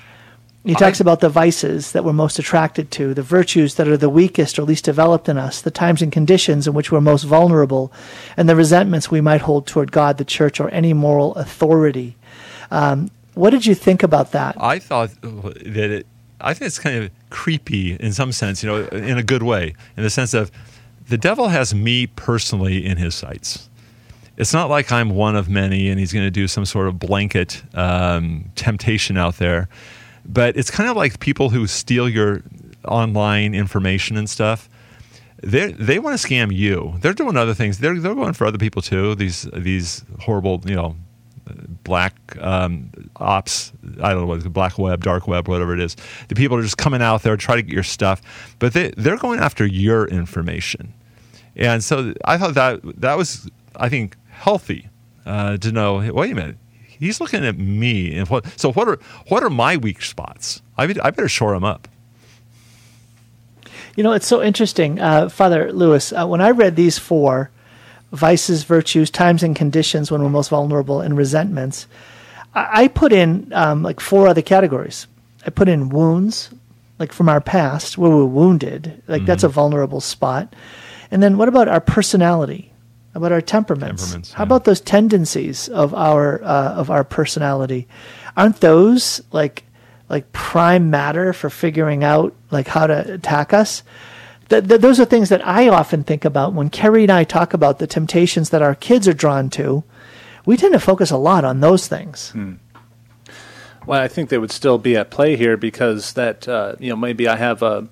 [0.69, 3.97] he talks I, about the vices that we're most attracted to, the virtues that are
[3.97, 7.23] the weakest or least developed in us, the times and conditions in which we're most
[7.23, 7.91] vulnerable,
[8.37, 12.17] and the resentments we might hold toward God, the church, or any moral authority.
[12.71, 14.57] Um, what did you think about that?
[14.61, 16.07] I thought that it.
[16.41, 19.75] I think it's kind of creepy in some sense, you know, in a good way,
[19.97, 20.53] in the sense of
[21.09, 23.69] the devil has me personally in his sights.
[24.37, 26.99] It's not like I'm one of many and he's going to do some sort of
[26.99, 29.69] blanket um, temptation out there.
[30.29, 32.43] But it's kind of like people who steal your
[32.87, 34.69] online information and stuff.
[35.43, 36.95] They they want to scam you.
[37.01, 37.79] They're doing other things.
[37.79, 39.15] They're they're going for other people too.
[39.15, 40.97] These these horrible you know
[41.85, 43.73] black um, ops.
[44.03, 45.97] I don't know what black web, dark web, whatever it is.
[46.29, 48.21] The people are just coming out there trying to get your stuff,
[48.59, 50.93] but they they're going after your information,
[51.57, 54.89] and so I thought that that was I think healthy
[55.27, 56.13] uh, to know.
[56.13, 56.57] Wait a minute,
[56.99, 58.47] he's looking at me, and what?
[58.59, 60.63] So what are what are my weak spots?
[60.77, 61.89] I I better shore them up.
[63.97, 66.13] You know, it's so interesting, uh, Father Lewis.
[66.13, 67.51] Uh, when I read these four,
[68.13, 71.87] vices, virtues, times and conditions when we're most vulnerable, and resentments.
[72.55, 75.07] I, I put in um, like four other categories.
[75.47, 76.51] I put in wounds,
[76.99, 79.27] like from our past where we're wounded, like mm-hmm.
[79.27, 80.55] that's a vulnerable spot.
[81.11, 82.73] And then what about our personality?
[83.15, 84.03] About our temperaments?
[84.03, 84.47] temperaments How yeah.
[84.47, 87.89] about those tendencies of our uh, of our personality?
[88.37, 89.65] Aren't those like
[90.09, 93.83] like prime matter for figuring out like how to attack us?
[94.49, 97.55] th- th- those are things that I often think about when Carrie and I talk
[97.55, 99.85] about the temptations that our kids are drawn to.
[100.45, 102.31] We tend to focus a lot on those things.
[102.31, 102.55] Hmm.
[103.87, 106.97] Well, I think they would still be at play here because that uh, you know
[106.97, 107.89] maybe I have a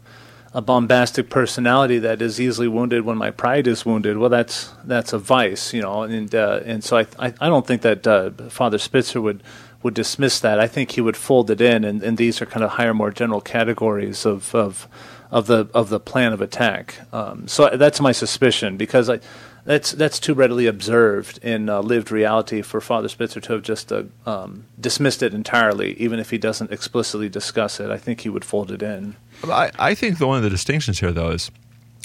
[0.57, 4.17] a bombastic personality that is easily wounded when my pride is wounded.
[4.17, 7.67] Well, that's that's a vice, you know, and uh, and so I, I, I don't
[7.67, 9.43] think that uh, Father Spitzer would
[9.83, 10.59] would dismiss that.
[10.59, 13.11] I think he would fold it in, and, and these are kind of higher, more
[13.11, 14.89] general categories of of
[15.31, 17.01] of the of the plan of attack.
[17.13, 19.21] Um, so that's my suspicion because I
[19.67, 23.93] that's that's too readily observed in uh, lived reality for Father Spitzer to have just
[23.93, 27.91] uh, um, dismissed it entirely, even if he doesn't explicitly discuss it.
[27.91, 29.17] I think he would fold it in.
[29.45, 31.51] I, I think the, one of the distinctions here, though, is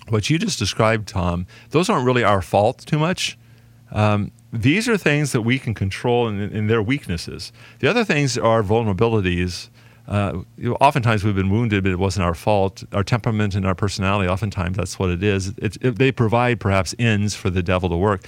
[0.09, 1.47] what you just described, Tom.
[1.69, 3.37] Those aren't really our fault too much.
[3.91, 7.51] Um, these are things that we can control in, in their weaknesses.
[7.79, 9.69] The other things are vulnerabilities
[10.07, 10.41] uh,
[10.81, 12.83] oftentimes we've been wounded, but it wasn't our fault.
[12.91, 15.49] Our temperament and our personality, oftentimes that's what it is.
[15.57, 18.25] It, it, they provide perhaps ends for the devil to work.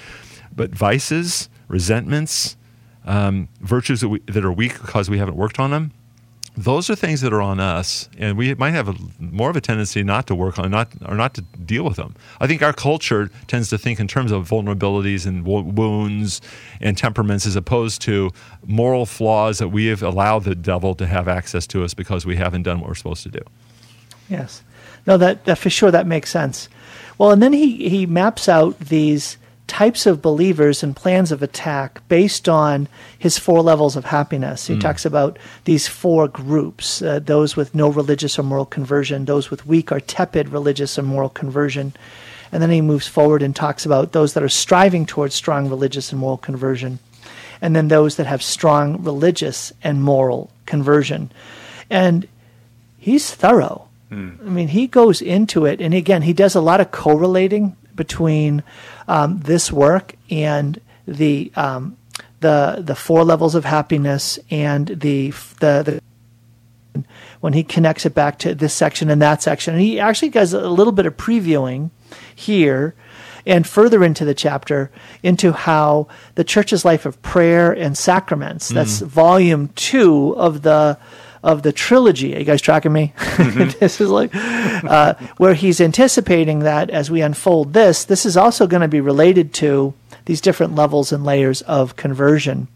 [0.56, 2.56] But vices, resentments,
[3.06, 5.92] um, virtues that, we, that are weak because we haven't worked on them,
[6.56, 9.62] those are things that are on us, and we might have a, more of a
[9.62, 12.16] tendency not to work on, not or not to deal with them.
[12.40, 16.42] I think our culture tends to think in terms of vulnerabilities and wounds
[16.80, 18.32] and temperaments, as opposed to
[18.66, 22.36] moral flaws that we have allowed the devil to have access to us because we
[22.36, 23.42] haven't done what we're supposed to do.
[24.30, 24.64] Yes,
[25.08, 26.70] no, that, that for sure that makes sense.
[27.18, 29.38] Well, and then he he maps out these
[29.68, 32.88] types of believers and plans of attack based on
[33.18, 34.68] his four levels of happiness.
[34.68, 34.82] He mm.
[34.82, 39.66] talks about these four groups uh, those with no religious or moral conversion, those with
[39.66, 41.94] weak or tepid religious or moral conversion.
[42.52, 46.12] And then he moves forward and talks about those that are striving towards strong religious
[46.12, 47.00] and moral conversion,
[47.62, 51.32] and then those that have strong religious and moral conversion.
[51.90, 52.28] And
[53.00, 53.88] he's thorough.
[54.12, 54.40] Mm.
[54.46, 58.64] I mean, he goes into it, and again, he does a lot of correlating between
[59.08, 61.98] um, this work and the um,
[62.40, 66.02] the the four levels of happiness and the the,
[66.94, 67.04] the
[67.40, 69.74] when he connects it back to this section and that section.
[69.74, 71.90] And he actually does a little bit of previewing
[72.34, 72.96] here
[73.46, 74.92] and further into the chapter
[75.22, 78.72] into how the church's life of prayer and sacraments.
[78.72, 78.76] Mm.
[78.76, 80.98] That's volume two of the
[81.44, 82.36] of the trilogy.
[82.36, 83.14] Are you guys tracking me?
[83.18, 83.78] Mm-hmm.
[83.80, 88.66] this is like uh, where he's anticipating that as we unfold this, this is also
[88.66, 89.94] going to be related to
[90.26, 92.70] these different levels and layers of conversion.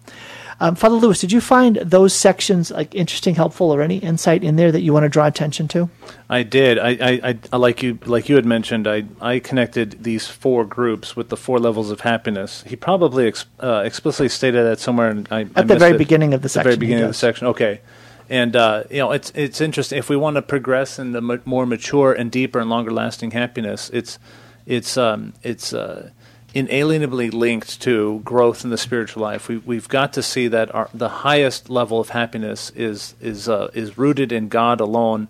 [0.59, 4.55] Um, Father Lewis, did you find those sections like interesting, helpful, or any insight in
[4.55, 5.88] there that you want to draw attention to?
[6.32, 6.80] I did.
[6.80, 6.89] I,
[7.24, 8.88] I, I like you, like you had mentioned.
[8.88, 12.63] I, I connected these four groups with the four levels of happiness.
[12.65, 15.24] He probably ex, uh, explicitly stated that somewhere.
[15.30, 15.99] I, At I the very it.
[15.99, 16.70] beginning of the, the section.
[16.72, 17.47] very beginning of the section.
[17.47, 17.82] Okay
[18.30, 21.66] and uh, you know it's it's interesting if we want to progress in the more
[21.66, 24.20] mature and deeper and longer lasting happiness it's
[24.68, 26.12] it's um, it's uh,
[26.54, 29.48] inalienably linked to growth in the spiritual life.
[29.48, 33.70] We we've got to see that our, the highest level of happiness is is uh,
[33.74, 35.28] is rooted in God alone.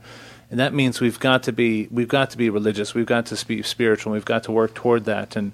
[0.50, 2.95] And that means we've got to be we've got to be religious.
[2.95, 4.14] We've got to be spiritual.
[4.14, 5.36] We've got to work toward that.
[5.36, 5.52] And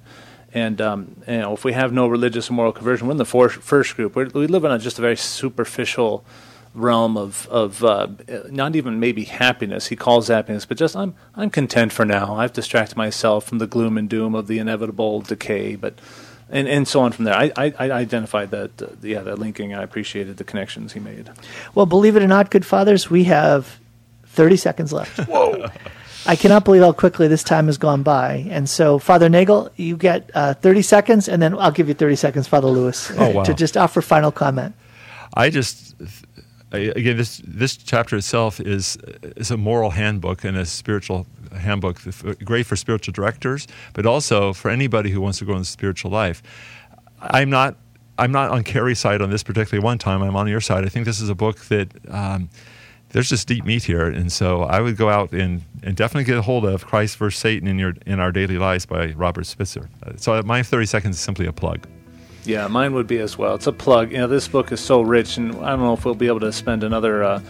[0.54, 3.26] and um, you know, if we have no religious or moral conversion, we're in the
[3.26, 4.16] for- first group.
[4.16, 6.24] We're, we live in a, just a very superficial
[6.74, 8.08] realm of of uh,
[8.50, 9.88] not even maybe happiness.
[9.88, 12.36] He calls happiness, but just I'm I'm content for now.
[12.36, 16.00] I've distracted myself from the gloom and doom of the inevitable decay, but.
[16.50, 17.34] And, and so on from there.
[17.34, 19.74] I, I, I identified that, uh, yeah, that linking.
[19.74, 21.32] I appreciated the connections he made.
[21.74, 23.80] Well, believe it or not, good fathers, we have
[24.26, 25.18] 30 seconds left.
[25.28, 25.72] Whoa.
[26.28, 28.46] I cannot believe how quickly this time has gone by.
[28.52, 32.16] And so, Father Nagel, you get uh, 30 seconds, and then I'll give you 30
[32.18, 33.44] seconds, Father Lewis, oh, wow.
[33.44, 34.76] to just offer final comment.
[35.34, 35.96] I just
[36.74, 38.98] again, this this chapter itself is
[39.36, 42.02] is a moral handbook and a spiritual handbook,
[42.44, 46.12] great for spiritual directors, but also for anybody who wants to grow in the spiritual
[46.12, 46.42] life.
[47.22, 47.78] I'm not
[48.18, 50.22] I'm not on Carrie's side on this particularly one time.
[50.22, 50.86] I'm on your side.
[50.86, 52.50] I think this is a book that um,
[53.10, 56.38] there's just deep meat here, and so I would go out and, and definitely get
[56.38, 59.90] a hold of Christ versus Satan in your in our daily lives by Robert Spitzer.
[60.18, 61.88] So my 30 seconds is simply a plug.
[62.46, 63.56] Yeah, mine would be as well.
[63.56, 64.12] It's a plug.
[64.12, 66.42] You know, this book is so rich, and I don't know if we'll be able
[66.42, 67.42] to spend another uh,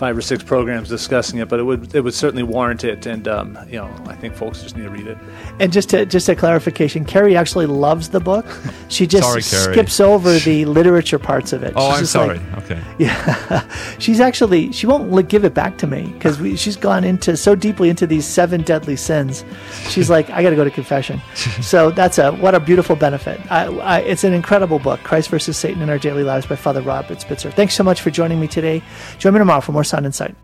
[0.00, 3.04] five or six programs discussing it, but it would it would certainly warrant it.
[3.04, 5.18] And um, you know, I think folks just need to read it.
[5.60, 8.46] And just to, just a clarification, Carrie actually loves the book.
[8.90, 11.74] She just sorry, skips over the literature parts of it.
[11.76, 12.38] Oh, she's I'm sorry.
[12.38, 12.82] Like, okay.
[12.98, 17.54] Yeah, she's actually she won't give it back to me because she's gone into so
[17.54, 19.44] deeply into these seven deadly sins.
[19.88, 21.22] She's like, I got to go to confession.
[21.62, 23.40] so that's a what a beautiful benefit.
[23.48, 26.82] I, I, it's an incredible book, Christ versus Satan in Our Daily Lives by Father
[26.82, 27.52] Robert Spitzer.
[27.52, 28.82] Thanks so much for joining me today.
[29.18, 30.36] Join me tomorrow for more Sound Insight.